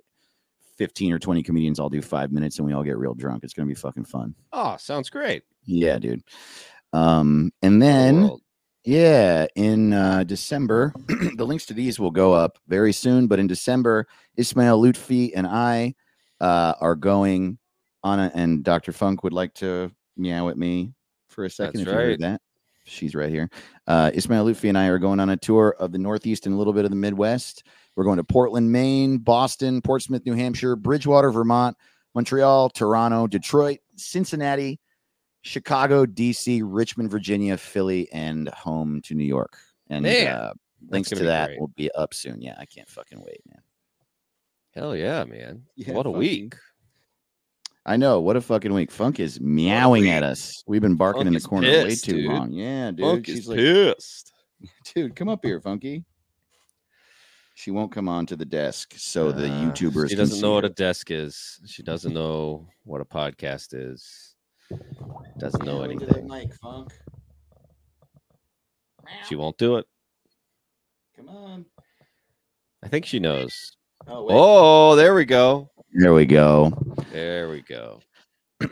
[0.77, 3.45] 15 or 20 comedians all do five minutes and we all get real drunk.
[3.45, 4.35] It's going to be fucking fun.
[4.53, 5.45] Oh, sounds great.
[5.65, 6.25] Yeah, dude.
[6.93, 8.29] Um, and then
[8.85, 10.93] yeah, in uh, December,
[11.37, 13.27] the links to these will go up very soon.
[13.27, 14.07] But in December,
[14.37, 15.95] Ismail Loutfi and I
[16.41, 17.59] uh, are going
[18.03, 18.93] on, a, and Dr.
[18.93, 20.93] Funk would like to meow at me
[21.35, 21.81] for a second.
[21.81, 22.41] That's if you heard that,
[22.85, 23.51] she's right here.
[23.87, 26.59] Uh, Ismail Loutfi and I are going on a tour of the Northeast and a
[26.59, 27.65] little bit of the Midwest.
[27.97, 31.77] We're going to Portland, Maine, Boston, Portsmouth, New Hampshire, Bridgewater, Vermont,
[32.15, 34.81] Montreal, Toronto, Detroit, Cincinnati,
[35.43, 39.57] Chicago, DC, Richmond, Virginia, Philly, and home to New York.
[39.91, 40.55] And uh,
[40.89, 41.61] links to that great.
[41.61, 42.41] will be up soon.
[42.41, 43.61] Yeah, I can't fucking wait, man.
[44.75, 45.65] Hell yeah, man.
[45.77, 46.55] Yeah, what a fucking- week.
[47.87, 48.21] I know.
[48.21, 48.91] What a fucking week.
[48.91, 50.63] Funk is meowing at us.
[50.67, 52.31] We've been barking Funk in the is corner way too dude.
[52.31, 52.51] long.
[52.51, 53.01] Yeah, dude.
[53.01, 54.33] Funk She's is like, pissed.
[54.95, 56.05] dude, come up here, Funky.
[57.57, 60.09] She won't come on to the desk, so the Uh, YouTubers.
[60.11, 61.61] She doesn't know what a desk is.
[61.67, 64.35] She doesn't know what a podcast is.
[65.39, 66.29] Doesn't know Meow into that anything.
[66.29, 66.93] mic, Funk.
[69.29, 69.87] She won't do it.
[71.17, 71.67] Come on.
[72.83, 73.77] I think she knows.
[74.09, 74.35] Oh, wait.
[74.37, 75.71] Oh, there we go.
[75.95, 76.73] There we go.
[77.13, 78.01] There we go.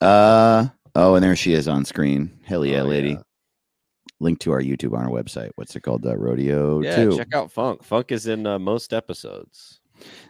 [0.00, 2.38] uh oh, and there she is on screen.
[2.44, 3.10] Hell yeah, Oh, lady.
[3.10, 3.22] yeah.
[4.20, 5.50] Link to our YouTube on our website.
[5.56, 6.02] What's it called?
[6.02, 7.16] The Rodeo Yeah, 2.
[7.18, 7.82] check out Funk.
[7.82, 9.80] Funk is in uh, most episodes.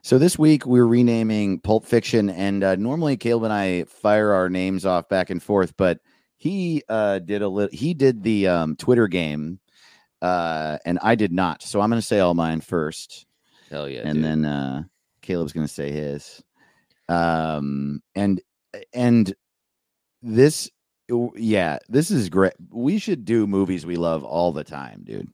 [0.03, 4.49] So this week we're renaming Pulp Fiction, and uh, normally Caleb and I fire our
[4.49, 6.01] names off back and forth, but
[6.37, 7.77] he uh, did a little.
[7.77, 9.59] He did the um, Twitter game,
[10.23, 11.62] uh, and I did not.
[11.62, 13.27] So I'm going to say all mine first,
[13.71, 14.03] Hell yeah.
[14.05, 14.25] and dude.
[14.25, 14.83] then uh,
[15.27, 16.43] Caleb's going to say his.
[17.09, 18.41] Um, and
[18.93, 19.35] and
[20.22, 20.70] this
[21.37, 22.55] yeah, this is great.
[22.70, 25.29] We should do movies we love all the time, dude.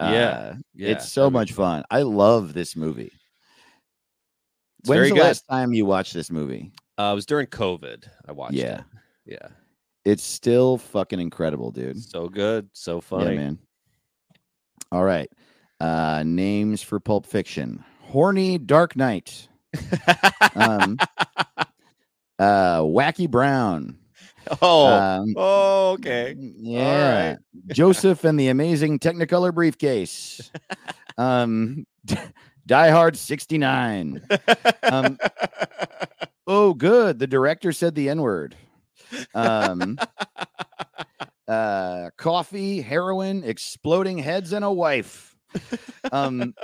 [0.00, 1.84] Yeah, Uh, Yeah, it's so much fun.
[1.90, 3.10] I love this movie.
[4.80, 5.22] It's When's the good.
[5.22, 6.72] last time you watched this movie?
[6.98, 8.08] Uh, it was during COVID.
[8.28, 8.78] I watched Yeah.
[8.78, 8.84] it.
[9.26, 9.48] Yeah.
[10.06, 12.00] It's still fucking incredible, dude.
[12.00, 12.70] So good.
[12.72, 13.58] So Yeah, man.
[14.92, 15.30] All right.
[15.80, 17.84] Uh names for Pulp Fiction.
[18.10, 19.48] Horny Dark Knight.
[20.54, 20.98] Um
[22.38, 23.98] uh Wacky Brown.
[24.62, 24.86] oh.
[24.86, 26.34] Um, oh, okay.
[26.38, 27.36] Yeah.
[27.68, 30.50] Joseph and the Amazing Technicolor Briefcase.
[31.18, 31.86] um
[32.66, 34.22] Die Hard 69.
[34.84, 35.18] Um,
[36.46, 37.18] Oh, good.
[37.18, 38.56] The director said the N-word.
[39.34, 39.98] Um
[41.48, 45.36] uh coffee, heroin, exploding heads, and a wife.
[46.12, 46.54] Um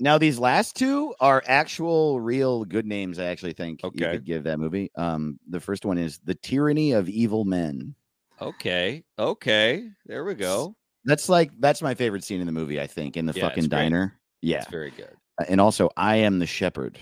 [0.00, 4.44] now these last two are actual real good names, I actually think you could give
[4.44, 4.90] that movie.
[4.96, 7.94] Um the first one is The Tyranny of Evil Men.
[8.40, 9.04] okay.
[9.18, 9.88] Okay.
[10.06, 10.74] There we go.
[11.04, 13.64] That's like that's my favorite scene in the movie, I think, in the Yeah, fucking
[13.64, 13.70] great.
[13.70, 14.18] diner.
[14.42, 14.58] Yeah.
[14.62, 15.14] It's very good.
[15.40, 16.98] Uh, and also I am the shepherd.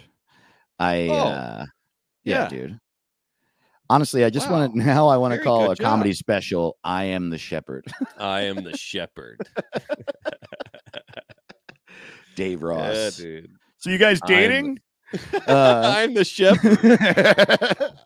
[0.79, 1.67] I Oh, uh
[2.25, 2.49] yeah, yeah.
[2.49, 2.79] dude.
[3.91, 7.05] Honestly, I just want to now I want to call a good comedy special I
[7.05, 7.87] am the shepherd.
[8.19, 9.39] I am the shepherd.
[12.39, 13.17] Dave yeah, Ross.
[13.17, 13.51] dude.
[13.79, 14.79] so you guys I'm- dating?
[15.47, 16.79] Uh, I'm the shepherd.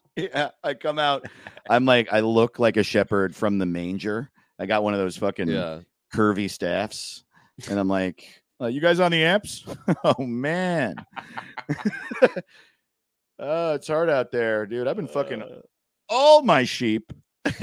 [0.16, 1.26] yeah, I come out.
[1.68, 4.30] I'm like I look like a shepherd from the manger.
[4.56, 5.80] I got one of those fucking Yeah.
[6.14, 7.24] curvy staffs,
[7.68, 8.24] and I'm like,
[8.60, 9.66] "Uh, "You guys on the apps?
[10.04, 10.94] oh man,
[13.40, 14.86] oh, it's hard out there, dude.
[14.86, 15.62] I've been fucking Uh,
[16.08, 17.12] all my sheep.
[17.44, 17.58] I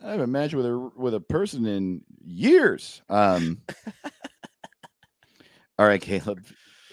[0.00, 3.00] haven't matched with a with a person in years.
[3.08, 3.62] Um.
[5.78, 6.44] all right, Caleb.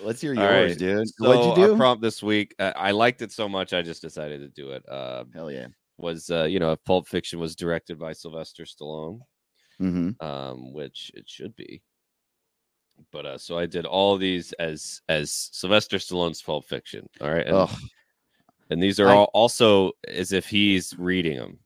[0.02, 1.08] Let's hear yours, right, dude.
[1.08, 1.72] so What'd you do?
[1.72, 4.72] Our prompt this week, uh, I liked it so much, I just decided to do
[4.72, 4.84] it.
[4.90, 5.68] Uh, Hell yeah.
[5.98, 9.20] was uh, you know, if Pulp Fiction was directed by Sylvester Stallone,
[9.80, 11.82] hmm um, which it should be.
[13.12, 17.08] But uh, so I did all these as as Sylvester Stallone's Pulp Fiction.
[17.22, 17.72] All right, and, Oh,
[18.70, 21.60] and these are I- all also as if he's reading them.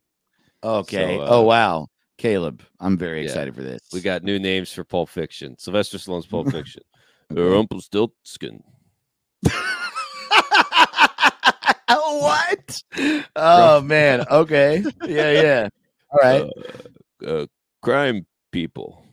[0.63, 1.17] okay.
[1.17, 1.87] So, uh, oh wow,
[2.17, 3.81] Caleb, I'm very yeah, excited for this.
[3.93, 5.57] We got new names for Pulp Fiction.
[5.57, 6.83] Sylvester Stallone's Pulp Fiction.
[7.29, 8.63] Rumpelstiltskin.
[11.87, 12.83] what?
[13.35, 14.25] Oh man.
[14.29, 14.83] Okay.
[15.05, 15.31] Yeah.
[15.31, 15.69] Yeah.
[16.11, 16.49] All right.
[17.25, 17.45] Uh, uh,
[17.81, 19.03] crime people.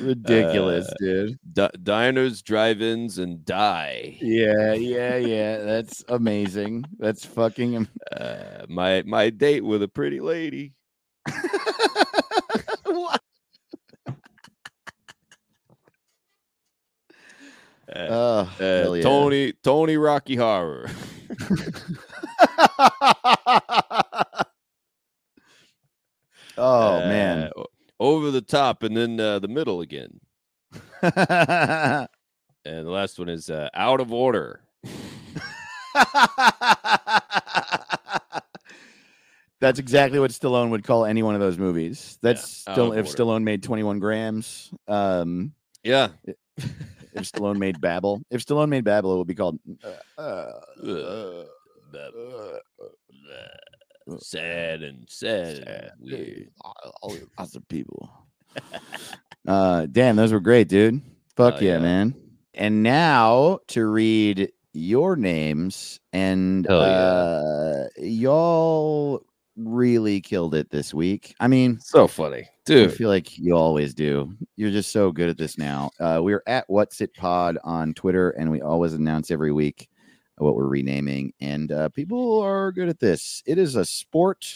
[0.00, 1.38] Ridiculous, uh, dude.
[1.52, 4.16] Di- diners, drive-ins, and die.
[4.20, 4.72] Yeah.
[4.74, 5.16] Yeah.
[5.16, 5.58] Yeah.
[5.58, 6.84] That's amazing.
[6.98, 7.76] That's fucking.
[7.76, 10.72] am- Uh, my my date with a pretty lady.
[12.84, 13.20] What?
[17.86, 19.02] Uh, Oh, uh, yeah.
[19.02, 20.88] Tony Tony Rocky Horror.
[26.56, 27.50] oh man.
[28.00, 30.20] Over the top and then uh, the middle again.
[32.66, 34.62] And the last one is uh, out of order.
[39.60, 42.18] That's exactly what Stallone would call any one of those movies.
[42.22, 43.22] That's out still if order.
[43.22, 44.72] Stallone made 21 grams.
[44.88, 46.08] Um, Yeah.
[46.26, 46.36] if
[47.30, 49.58] Stallone made Babel, if Stallone made Babel, it would be called
[50.18, 51.44] uh, uh.
[54.10, 55.90] Uh, sad and sad, and sad.
[56.00, 56.50] weird.
[57.02, 58.10] all lots of people.
[59.48, 61.00] uh, damn, those were great, dude.
[61.36, 61.78] Fuck Oh, yeah, yeah.
[61.78, 62.14] man.
[62.54, 66.76] And now to read your names, and yeah.
[66.76, 69.24] uh, y'all
[69.56, 71.34] really killed it this week.
[71.40, 72.90] I mean, So funny, dude.
[72.90, 74.34] I feel like you always do.
[74.56, 75.90] You're just so good at this now.
[75.98, 79.88] Uh, we're at What's It Pod on Twitter, and we always announce every week
[80.36, 81.32] what we're renaming.
[81.40, 83.42] And uh, people are good at this.
[83.46, 84.46] It is a sport.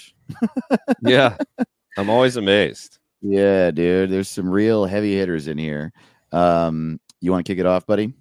[1.02, 1.36] yeah,
[1.96, 2.98] I'm always amazed.
[3.20, 4.10] Yeah, dude.
[4.10, 5.92] There's some real heavy hitters in here.
[6.32, 8.12] Um, you want to kick it off, buddy?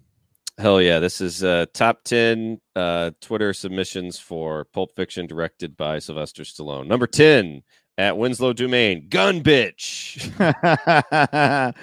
[0.58, 0.98] Hell yeah!
[0.98, 6.88] This is uh, top ten uh, Twitter submissions for Pulp Fiction, directed by Sylvester Stallone.
[6.88, 7.62] Number ten
[7.98, 10.32] at Winslow Dumaine, Gun Bitch.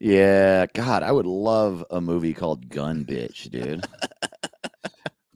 [0.00, 3.86] yeah, God, I would love a movie called Gun Bitch, dude.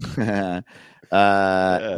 [0.19, 0.61] uh,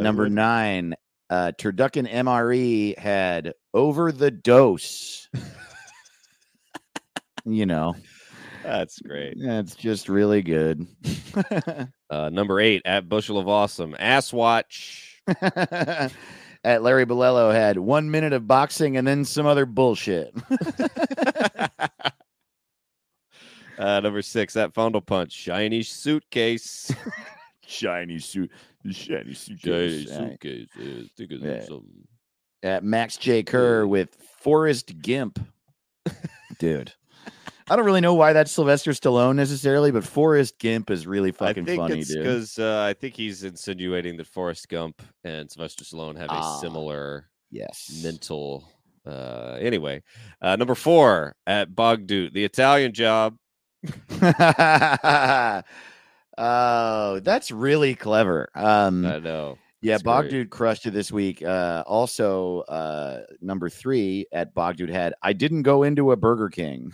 [0.00, 0.94] number nine,
[1.30, 5.28] uh, Turducken MRE had Over the Dose.
[7.44, 7.94] you know,
[8.62, 9.34] That's great.
[9.40, 10.86] that's just really good.
[12.10, 15.20] Uh, number eight at Bushel of Awesome, Ass Watch.
[16.64, 20.34] At Larry Bolello had one minute of boxing and then some other bullshit.
[23.78, 26.90] uh, number six at Fondle Punch, Shiny Suitcase.
[27.68, 28.50] Shiny suit,
[28.84, 29.60] the shiny suit.
[29.60, 30.68] Shiny suitcase.
[30.78, 31.60] Yeah, think of Yeah.
[31.60, 32.08] something.
[32.62, 33.42] At Max J.
[33.44, 35.38] Kerr with Forrest Gimp.
[36.58, 36.92] Dude.
[37.70, 41.64] I don't really know why that's Sylvester Stallone necessarily, but Forrest Gimp is really fucking
[41.64, 42.22] I think funny, it's dude.
[42.24, 46.56] because uh, I think he's insinuating that Forrest Gump and Sylvester Stallone have Ah.
[46.56, 48.00] a similar Yes.
[48.02, 48.66] mental.
[49.06, 50.02] Uh, anyway,
[50.42, 53.36] uh, number four at Bogdoot, the Italian job.
[56.38, 58.48] oh, that's really clever.
[58.54, 59.58] Um, I know.
[59.82, 60.04] yeah, great.
[60.04, 61.42] Bogdude crushed it this week.
[61.42, 66.92] Uh, also, uh, number three at Bogdude had I didn't go into a Burger King.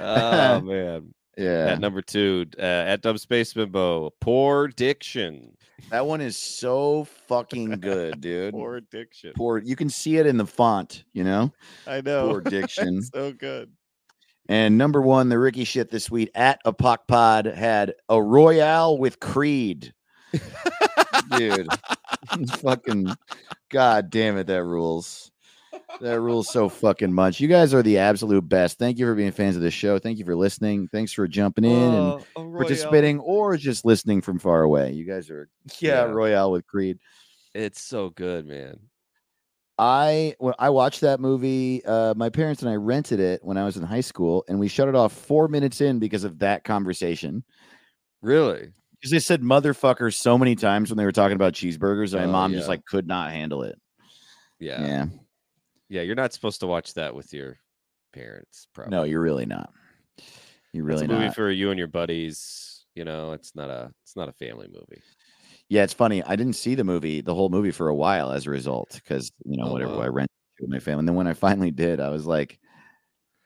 [0.00, 1.14] Oh man.
[1.36, 1.66] Yeah.
[1.72, 5.52] At number two, uh, at Dumb Space Bimbo, poor diction.
[5.88, 8.54] that one is so fucking good, dude.
[8.54, 9.32] Poor diction.
[9.36, 11.52] Poor, you can see it in the font, you know.
[11.86, 12.28] I know.
[12.28, 13.02] Poor diction.
[13.02, 13.70] so good.
[14.48, 18.96] And number one, the Ricky shit this week at a Puck Pod had a Royale
[18.96, 19.92] with Creed.
[21.36, 21.68] Dude,
[22.60, 23.08] fucking
[23.70, 25.30] god damn it, that rules.
[26.00, 27.40] That rules so fucking much.
[27.40, 28.78] You guys are the absolute best.
[28.78, 29.98] Thank you for being fans of the show.
[29.98, 30.88] Thank you for listening.
[30.88, 32.58] Thanks for jumping in and Oh, a Royale.
[32.58, 34.92] participating or just listening from far away.
[34.92, 35.48] You guys are
[35.80, 36.12] yeah, Yeah.
[36.12, 36.98] Royale with Creed.
[37.54, 38.78] It's so good, man.
[39.78, 43.64] I when I watched that movie, uh, my parents and I rented it when I
[43.64, 46.64] was in high school, and we shut it off four minutes in because of that
[46.64, 47.44] conversation.
[48.22, 48.70] Really?
[48.98, 52.28] Because they said motherfucker so many times when they were talking about cheeseburgers, and my
[52.28, 53.78] Oh, mom just like could not handle it.
[54.58, 54.80] Yeah.
[54.84, 55.06] Yeah,
[55.88, 57.58] Yeah, you're not supposed to watch that with your
[58.12, 58.66] parents.
[58.74, 58.90] Probably.
[58.90, 59.72] no, you're really not.
[60.72, 61.36] You're It's really a movie not.
[61.36, 62.84] for you and your buddies.
[62.96, 65.00] You know, it's not a it's not a family movie.
[65.68, 66.22] Yeah, it's funny.
[66.22, 69.32] I didn't see the movie, the whole movie, for a while as a result, because
[69.44, 70.04] you know Oh, whatever wow.
[70.04, 71.00] I rented with my family.
[71.00, 72.58] And then when I finally did, I was like,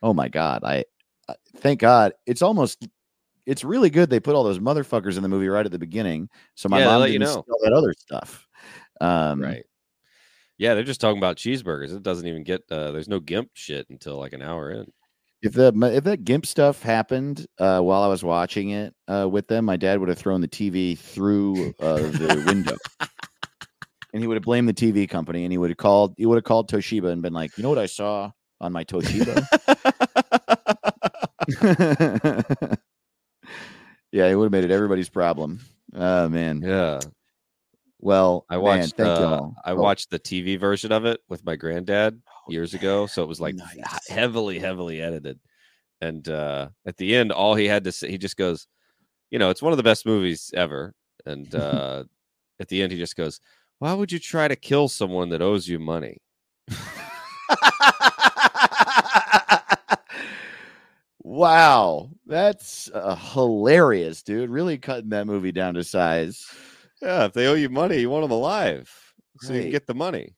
[0.03, 0.85] oh my god, I,
[1.29, 2.13] I thank God.
[2.27, 2.89] It's almost.
[3.45, 4.09] It's really good.
[4.09, 6.87] They put all those motherfuckers in the movie right at the beginning, so my Yeah,
[6.87, 7.45] mom let didn't you see know.
[7.49, 8.47] all that other stuff.
[9.01, 9.65] Um, right.
[10.59, 11.93] Yeah, they're just talking about cheeseburgers.
[11.93, 14.93] It doesn't even get uh there's no gimp shit until like an hour in.
[15.43, 19.49] If the if that gimp stuff happened uh, while I was watching it uh, with
[19.49, 22.77] them, my dad would have thrown the TV through uh, the window,
[24.13, 26.37] and he would have blamed the TV company, and he would have called he would
[26.37, 28.31] have called Toshiba and been like, "You know what I saw
[28.61, 29.49] on my Toshiba?"
[34.13, 35.59] yeah, it would have made it everybody's problem.
[35.93, 36.63] Oh man.
[36.63, 37.01] yeah.
[38.03, 39.49] Well, I man, watched thank uh.
[39.65, 43.07] I Oh, watched the TV version of it with my granddad years ago.
[43.07, 44.09] So it was like Nice.
[44.09, 45.39] heavily, heavily edited.
[46.01, 48.67] And uh at the end, all he had to say, he just goes,
[49.31, 50.95] you know, it's one of the best movies ever.
[51.27, 52.05] And uh
[52.61, 53.41] at the end, he just goes,
[53.81, 56.19] Why would you try to kill someone that owes you money?
[61.23, 64.51] wow, that's uh, hilarious, dude.
[64.51, 66.47] Really cutting that movie down to size.
[67.03, 68.91] Yeah, if they owe you money, you want them alive.
[69.41, 70.37] So you can get the money.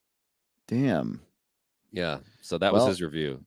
[0.67, 1.21] Damn.
[1.93, 2.19] Yeah.
[2.41, 3.45] So that Well, was his review.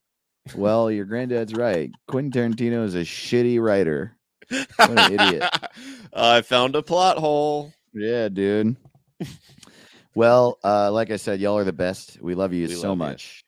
[0.56, 1.92] Well, your granddad's right.
[2.08, 4.16] Quentin Tarantino is a shitty writer.
[4.50, 5.44] What an idiot.
[6.14, 7.74] I found a plot hole.
[7.94, 8.78] Yeah, dude.
[10.16, 12.22] well, uh, like I said, y'all are the best.
[12.22, 13.04] We love you We so love you.
[13.04, 13.44] much.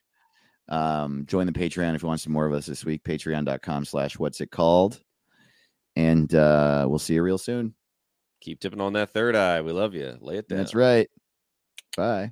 [0.68, 3.04] Um, join the Patreon if you want some more of us this week.
[3.04, 5.00] Patreon.com slash what's it called.
[5.96, 7.76] And uh, we'll see you real soon.
[8.42, 9.62] Keep tipping on that third eye.
[9.62, 10.18] We love you.
[10.22, 10.60] Lay it down.
[10.60, 11.10] That's right.
[11.98, 12.32] Bye.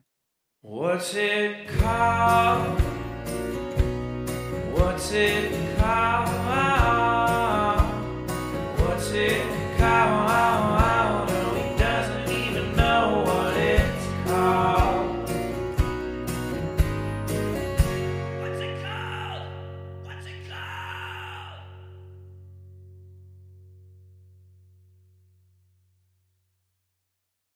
[0.61, 2.79] What's it called?
[4.71, 6.29] What's it called?
[8.79, 10.76] What's it called?